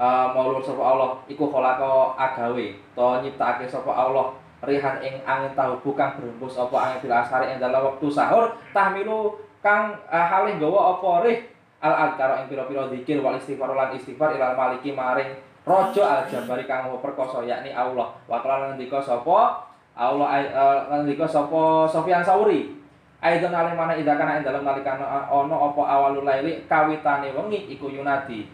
[0.00, 1.10] uh, maulur sapa Allah.
[1.28, 2.66] Iku khalaqa agawe.
[2.96, 4.32] To nyiptakake sapa Allah
[4.64, 8.56] rihan ing angin tahu bukan berembus apa angin bil asari ing dalam waktu sahur.
[8.72, 11.38] Tahmilu kang uh, halih gawa apa rih?
[11.84, 16.68] Al adkaro ing pira-pira zikir wal istighfar lan istighfar ilal maliki maring raja al jabari
[16.68, 18.12] kang perkasa yakni Allah.
[18.28, 19.00] Wa kala ngendika
[19.94, 21.88] Allah uh, ngendika sapa?
[21.88, 22.76] Sofyan Sauri.
[23.24, 25.00] Aidon alih mana idakana ing dalam nalikan
[25.32, 26.68] ono apa awalul laili?
[26.68, 28.44] Kawitane wengi iku yunadi.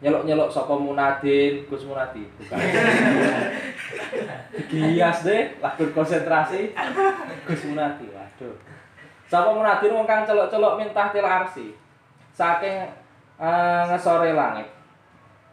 [0.00, 1.64] Nyelok-nyelok sapa munadin?
[1.68, 2.24] Gus Munadi.
[4.68, 6.72] Gias deh lagu konsentrasi.
[7.48, 8.56] Gus Munadi waduh.
[9.26, 11.74] Sapa munadin wong kang celok-celok mintah til arsi
[12.36, 12.92] saking
[13.40, 14.68] uh, ngesore langit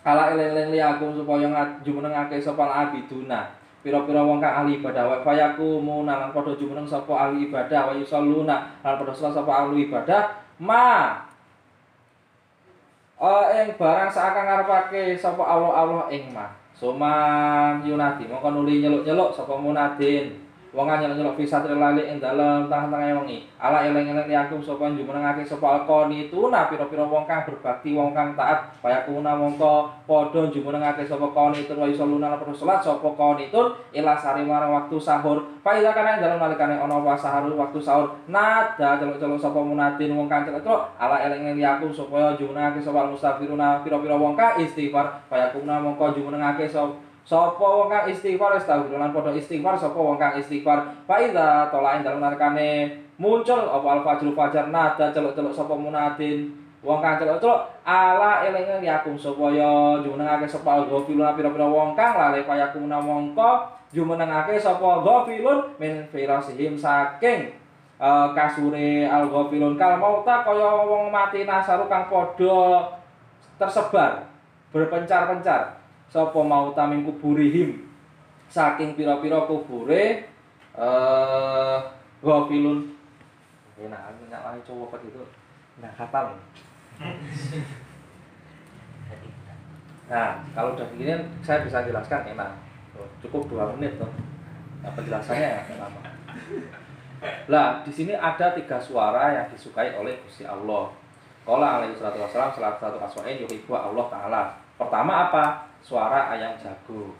[0.04, 1.48] ala eling-eling li aku supaya
[1.84, 3.48] jumenengake sapa abiduna
[3.84, 8.56] pira-pira wong kang ahli ibadah wa fayaku munalan padha jumeneng sapa ahli ibadah wa yusalluna
[8.84, 10.22] lan padha salat sapa ahli ibadah
[10.60, 11.20] ma
[13.24, 16.52] Oh, ing barang seakan ngarepake sapa Allah Allah ing ma.
[16.76, 20.43] Suman yunadi mongko nuli nyeluk-nyeluk sapa munadin.
[20.74, 23.46] Wong nyeluk-nyeluk fi satri lali ing dalem tengah-tengah wengi.
[23.62, 28.74] Ala eling-eling yakum sapa jumenengake sapa alqoni tuna pira-pira wong kang berbakti wong kang taat
[28.82, 33.78] kaya kuna mongko padha jumenengake sapa qoni tur wa yusalluna lan salat sapa qoni tur
[33.94, 35.46] ila sari marang waktu sahur.
[35.62, 40.18] Fa ida kana ing dalem nalikane ana wa sahur waktu sahur nada celuk-celuk sapa munadin
[40.18, 40.66] wong kang celuk
[40.98, 46.66] ala eling-eling yakum sapa jumenengake sapa mustafiruna pira-pira wong kang istighfar kaya kuna mongko jumenengake
[46.66, 51.72] sapa Sapa wong kang istighfar astagfirullah lan padha istighfar sapa wong kang istighfar fa iza
[51.72, 56.52] tolain dalem narkane muncul apa al fajr fajar nada celuk-celuk sapa munadin
[56.84, 62.92] wong kang celuk-celuk ala eling yakum supaya jumenengake sapa ghafilun pira-pira wong kang lali payakum
[62.92, 67.56] mongko jumenengake sapa ghafilun min firasihim saking
[68.04, 69.80] uh, kasure al ghafilun.
[69.80, 73.00] Kal mauta kaya wong mati nasaru kang padha
[73.56, 74.28] tersebar
[74.76, 75.83] berpencar-pencar
[76.14, 77.90] sapa mau taming kuburihim?
[78.54, 80.30] Saking pira-pira kubure
[80.74, 81.80] eh
[82.26, 82.98] ghafilun
[83.78, 85.22] enak minyak lagi cowok itu
[85.78, 86.34] nah katal
[90.10, 91.14] nah kalau udah begini
[91.46, 92.58] saya bisa jelaskan enak
[93.22, 94.10] cukup dua menit tuh
[94.82, 96.02] nah, penjelasannya ya lama
[97.48, 100.92] lah di sini ada tiga suara yang disukai oleh Gusti Allah.
[101.48, 104.42] Kala alaihi salatu wassalam salah satu aswa'in yuhibbu Allah Ta'ala.
[104.76, 105.72] Pertama apa?
[105.84, 107.12] Suara ayam jago.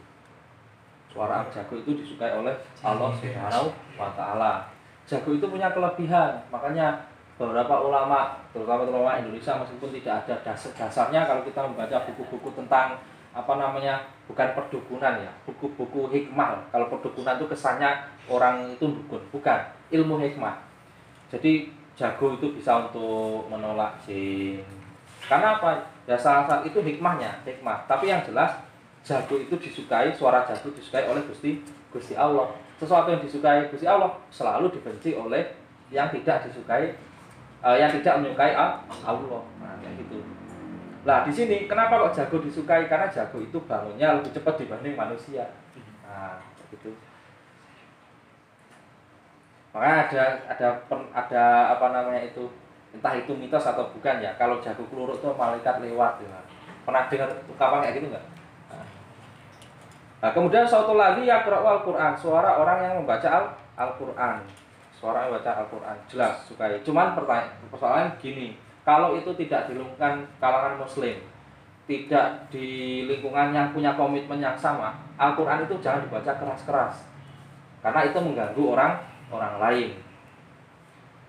[1.12, 3.68] Suara ayam jago itu disukai oleh Allah Subhanahu
[4.00, 4.66] wa taala.
[5.04, 6.96] Jago itu punya kelebihan, makanya
[7.36, 12.96] beberapa ulama, terutama ulama Indonesia meskipun tidak ada dasar dasarnya kalau kita membaca buku-buku tentang
[13.34, 13.98] apa namanya
[14.30, 16.70] bukan perdukunan ya buku-buku hikmah.
[16.70, 19.60] Kalau perdukunan itu kesannya orang itu dukun bukan
[19.90, 20.62] ilmu hikmah.
[21.28, 24.62] Jadi jago itu bisa untuk menolak jin.
[25.26, 27.88] Karena apa ya salah satu itu hikmahnya hikmah.
[27.88, 28.60] Tapi yang jelas
[29.04, 31.60] jago itu disukai suara jago disukai oleh gusti
[31.92, 32.52] gusti Allah.
[32.80, 35.56] Sesuatu yang disukai gusti Allah selalu dibenci oleh
[35.92, 36.96] yang tidak disukai
[37.64, 39.42] uh, yang tidak menyukai Allah.
[39.60, 40.18] Nah kayak gitu.
[41.04, 42.88] Lah di sini kenapa kok jago disukai?
[42.88, 45.52] Karena jago itu bangunnya lebih cepat dibanding manusia.
[46.04, 46.40] Nah
[46.72, 46.90] gitu.
[49.74, 50.22] Makanya ada
[50.54, 50.68] ada
[51.10, 51.44] ada
[51.74, 52.46] apa namanya itu
[52.94, 56.38] entah itu mitos atau bukan ya kalau jago keluruk tuh malaikat lewat ya.
[56.86, 58.24] pernah dengar kapan kayak gitu nggak?
[60.24, 63.44] Nah, kemudian suatu lagi ya Al-Quran suara orang yang membaca Al
[63.76, 64.40] Al-Quran.
[64.96, 66.80] Suara yang membaca Al-Quran jelas sukai.
[66.80, 69.76] Cuman pertanyaan persoalan gini kalau itu tidak di
[70.40, 71.16] kalangan muslim
[71.84, 77.04] tidak di lingkungan yang punya komitmen yang sama Al-Quran itu jangan dibaca keras-keras.
[77.84, 78.96] Karena itu mengganggu orang
[79.28, 79.90] orang lain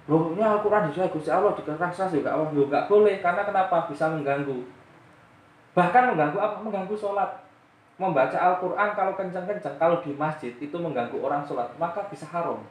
[0.06, 3.16] Loh, ini Al-Quran disuai Gusti Allah dikeras juga Allah juga nggak boleh.
[3.26, 3.90] Karena kenapa?
[3.90, 4.62] Bisa mengganggu.
[5.74, 6.58] Bahkan mengganggu apa?
[6.62, 7.42] Mengganggu sholat.
[7.98, 12.62] Membaca Al-Quran kalau kencang-kencang kalau di masjid itu mengganggu orang sholat maka bisa haram.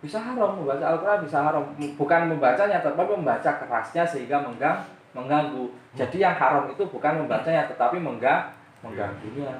[0.00, 1.64] Bisa haram membaca Al-Quran bisa haram.
[1.76, 4.80] Bukan membacanya tetapi membaca kerasnya sehingga menggang,
[5.12, 5.68] mengganggu.
[5.92, 8.48] Jadi yang haram itu bukan membacanya tetapi menggang,
[8.80, 9.52] mengganggunya.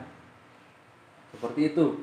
[1.37, 2.01] Seperti itu.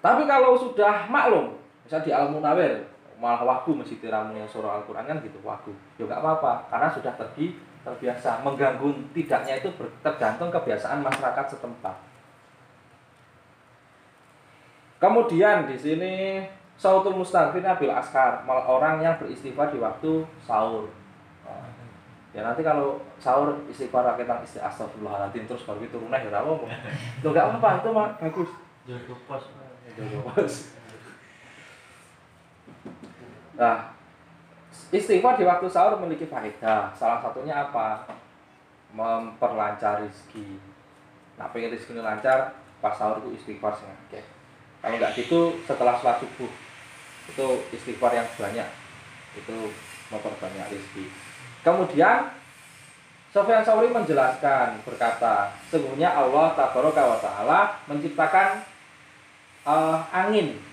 [0.00, 1.59] Tapi kalau sudah maklum
[1.90, 2.86] Misal di Al-Munawir
[3.18, 3.98] malah wagu masih
[4.38, 9.58] yang surah Al-Quran kan gitu wagu ya nggak apa-apa karena sudah terbi terbiasa mengganggu tidaknya
[9.58, 9.68] itu
[9.98, 11.98] tergantung kebiasaan masyarakat setempat
[15.00, 16.44] Kemudian di sini
[16.76, 20.92] sautul mustaghfirnya bil askar, mal- orang yang beristighfar di waktu sahur.
[21.42, 21.66] Nah,
[22.30, 26.52] Ya nanti kalau sahur istighfar kita isti astagfirullahaladzim terus baru itu runah ya apa
[27.26, 28.50] enggak apa-apa itu mah bagus.
[28.86, 29.44] Jodoh pos.
[29.98, 30.78] Jodoh bos.
[33.60, 33.92] Nah,
[34.88, 36.96] istighfar di waktu sahur memiliki faedah.
[36.96, 38.08] Salah satunya apa?
[38.96, 40.56] Memperlancar rezeki.
[41.36, 44.24] Nah, pengen rezeki lancar, pas sahur itu istighfar sing akeh.
[44.80, 46.48] Kalau nggak gitu, setelah sholat subuh
[47.28, 47.46] itu
[47.76, 48.68] istighfar yang banyak.
[49.36, 49.68] Itu
[50.08, 51.12] memperbanyak rezeki.
[51.60, 52.40] Kemudian
[53.30, 58.64] Sofyan Sauri menjelaskan berkata, sesungguhnya Allah taala menciptakan
[59.68, 60.69] eh, angin.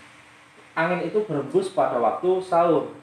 [0.78, 2.94] Angin itu berembus pada waktu sahur.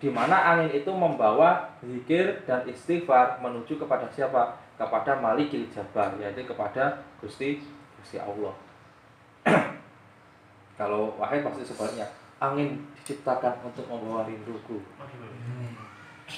[0.00, 4.56] Di mana angin itu membawa zikir dan istighfar menuju kepada siapa?
[4.80, 7.60] Kepada Malikil Jabbar, yaitu kepada Gusti
[8.00, 8.56] Gusti Allah.
[10.80, 12.08] Kalau wahai pasti sebaliknya,
[12.40, 14.80] angin diciptakan untuk membawa rinduku.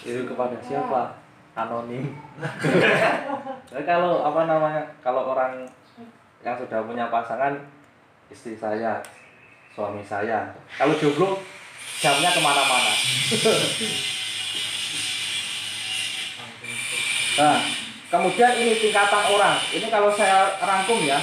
[0.03, 1.23] Itu kepada siapa?
[1.55, 2.19] Anonim.
[3.71, 4.83] Jadi kalau apa namanya?
[4.99, 5.63] Kalau orang
[6.43, 7.55] yang sudah punya pasangan,
[8.27, 8.99] istri saya,
[9.73, 10.53] suami saya.
[10.77, 11.41] Kalau jomblo,
[12.01, 12.93] jamnya ke mana-mana.
[17.33, 17.65] Nah,
[18.13, 19.57] kemudian ini tingkatan orang.
[19.73, 21.17] Ini kalau saya rangkum ya,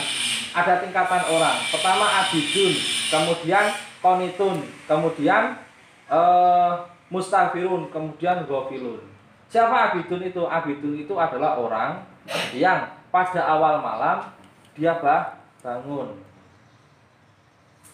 [0.58, 1.58] ada tingkatan orang.
[1.70, 2.74] Pertama abidun,
[3.14, 3.66] kemudian
[4.02, 5.54] konitun, kemudian
[6.10, 6.72] eh,
[7.14, 9.06] mustafirun, kemudian gofilun.
[9.50, 10.42] Siapa abidun itu?
[10.46, 12.02] Abidun itu adalah orang
[12.54, 14.30] yang pada awal malam
[14.78, 16.29] dia bah, bangun.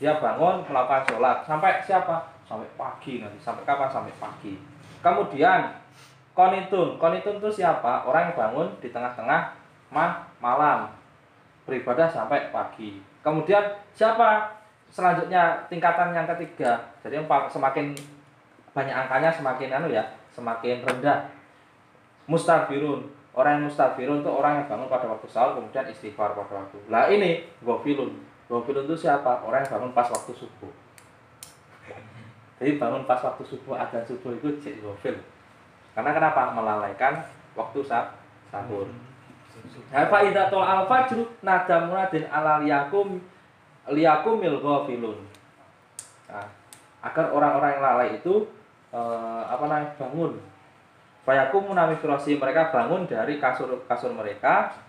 [0.06, 2.30] Dia bangun melakukan sholat sampai siapa?
[2.46, 3.42] Sampai pagi nanti.
[3.42, 3.90] Sampai kapan?
[3.90, 4.54] Sampai pagi.
[5.02, 5.66] Kemudian
[6.38, 7.02] konitun.
[7.02, 8.06] Konitun itu siapa?
[8.06, 9.58] Orang yang bangun di tengah-tengah
[9.90, 10.94] ma malam
[11.66, 13.02] beribadah sampai pagi.
[13.26, 14.54] Kemudian siapa?
[14.94, 16.86] Selanjutnya tingkatan yang ketiga.
[17.02, 17.98] Jadi semakin
[18.78, 20.06] banyak angkanya semakin anu ya,
[20.38, 21.26] semakin rendah.
[22.30, 23.10] Mustafirun.
[23.34, 26.78] Orang yang mustafirun itu orang yang bangun pada waktu sahur kemudian istighfar pada waktu.
[26.94, 28.25] Lah ini gofilun.
[28.46, 29.42] Gofilun itu siapa?
[29.42, 30.70] Orang yang bangun pas waktu subuh.
[32.62, 35.18] Jadi bangun pas waktu subuh adzan subuh itu cek gofil.
[35.98, 36.54] Karena kenapa?
[36.54, 37.26] Melalaikan
[37.58, 38.14] waktu sah
[38.54, 38.86] sahur.
[39.90, 43.18] Hafa idza tol al fajru nada munadin ala liyakum
[43.90, 45.18] liyakumil ghafilun.
[46.30, 46.48] Nah,
[47.02, 48.46] agar orang-orang yang lalai itu
[48.94, 50.34] eh, apa namanya bangun.
[51.26, 51.98] Fayakum munami
[52.38, 54.85] mereka bangun dari kasur kasur mereka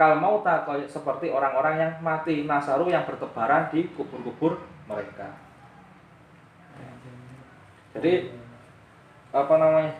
[0.00, 4.56] kal mauta seperti orang-orang yang mati nasaru yang bertebaran di kubur-kubur
[4.88, 5.28] mereka.
[7.92, 8.32] Jadi
[9.28, 9.92] apa namanya?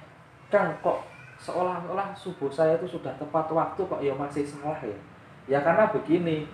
[0.48, 1.04] Kang kok
[1.44, 4.96] seolah-olah subuh saya itu sudah tepat waktu kok ya masih salah ya.
[5.44, 6.48] Ya karena begini,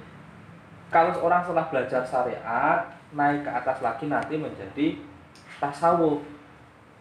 [0.91, 2.83] kalau seorang setelah belajar syariat
[3.15, 4.99] naik ke atas lagi nanti menjadi
[5.63, 6.19] tasawuf.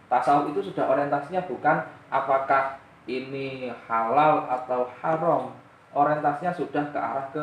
[0.06, 2.78] Tasawuf itu sudah orientasinya bukan apakah
[3.10, 5.65] ini halal atau haram.
[5.94, 7.42] Orientasinya sudah ke arah ke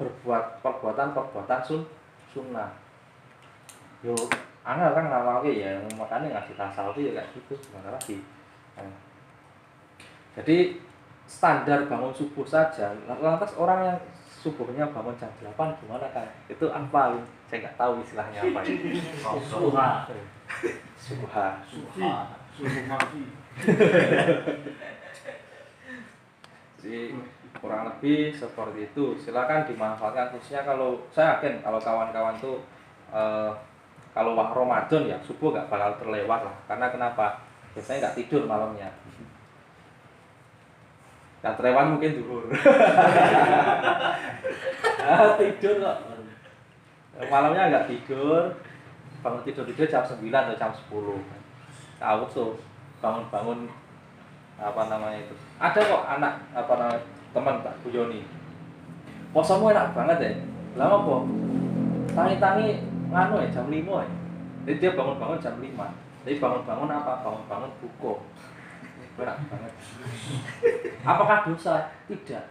[0.00, 1.84] berbuat perbuatan-perbuatan sun
[2.32, 2.72] sunnah.
[4.00, 4.16] Yo,
[4.64, 8.24] angel kan nama ya, makanya ngasih tasawuf ya kayak gitu, gimana lagi.
[8.80, 8.88] Nah,
[10.40, 10.80] jadi
[11.28, 12.96] standar bangun subuh saja.
[13.06, 13.98] Lantas orang yang
[14.40, 16.24] subuhnya bangun jam 8 gimana kan?
[16.48, 17.20] Itu apa?
[17.50, 18.72] Saya nggak tahu istilahnya apa ya.
[19.44, 19.88] Suha.
[20.96, 21.46] Suha.
[22.56, 23.22] Suhu mati.
[26.80, 27.12] Jadi
[27.60, 29.14] kurang lebih seperti itu.
[29.20, 32.58] Silakan dimanfaatkan khususnya kalau saya yakin kalau kawan-kawan tuh
[33.12, 33.52] eh,
[34.10, 36.56] kalau wah Ramadan ya subuh nggak bakal terlewat lah.
[36.66, 37.38] Karena kenapa?
[37.76, 38.90] Biasanya nggak tidur malamnya.
[41.40, 42.44] Yang terlewat mungkin duhur.
[45.06, 45.96] ah, tidur kok.
[47.30, 48.50] Malamnya nggak tidur.
[49.20, 50.90] Bangun tidur tidur jam 9 atau jam 10.
[52.00, 52.56] Tahu tuh
[53.00, 53.68] bangun-bangun
[54.60, 57.00] apa namanya itu ada kok anak apa namanya
[57.30, 58.26] teman Pak Bu Yoni
[59.30, 60.30] posomu enak banget ya
[60.78, 61.22] lama kok
[62.14, 64.06] tangi-tangi nganu ya jam 5 ya
[64.66, 65.66] jadi dia bangun-bangun jam 5
[66.24, 67.12] jadi bangun-bangun apa?
[67.24, 68.20] Bangun-bangun buko
[69.20, 69.72] enak banget.
[71.04, 71.92] Apakah dosa?
[72.08, 72.44] Tidak.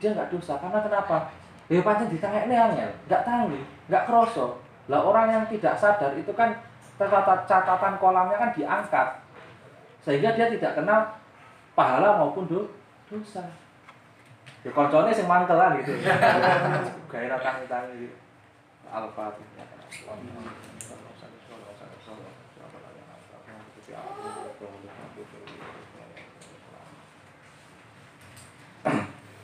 [0.00, 0.56] Dia nggak dosa.
[0.56, 1.28] Karena kenapa?
[1.66, 4.62] Ya pancen tengah ini angel nggak tanggung nggak kroso.
[4.86, 6.54] Lah orang yang tidak sadar itu kan
[6.96, 9.08] catatan catatan kolamnya kan diangkat.
[10.06, 11.10] Sehingga dia tidak kenal
[11.74, 12.70] pahala maupun do,
[13.10, 13.42] dosa
[14.66, 15.94] ya koncone sing mantel kan gitu.
[17.14, 18.16] Gairah tangi-tangi gitu.
[18.90, 20.18] Alfa ya, kan.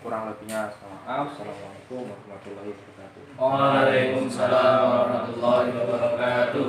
[0.02, 0.66] kurang lebihnya
[1.06, 3.22] maaf assalamualaikum warahmatullahi wabarakatuh.
[3.38, 6.66] Waalaikumsalam warahmatullahi wabarakatuh.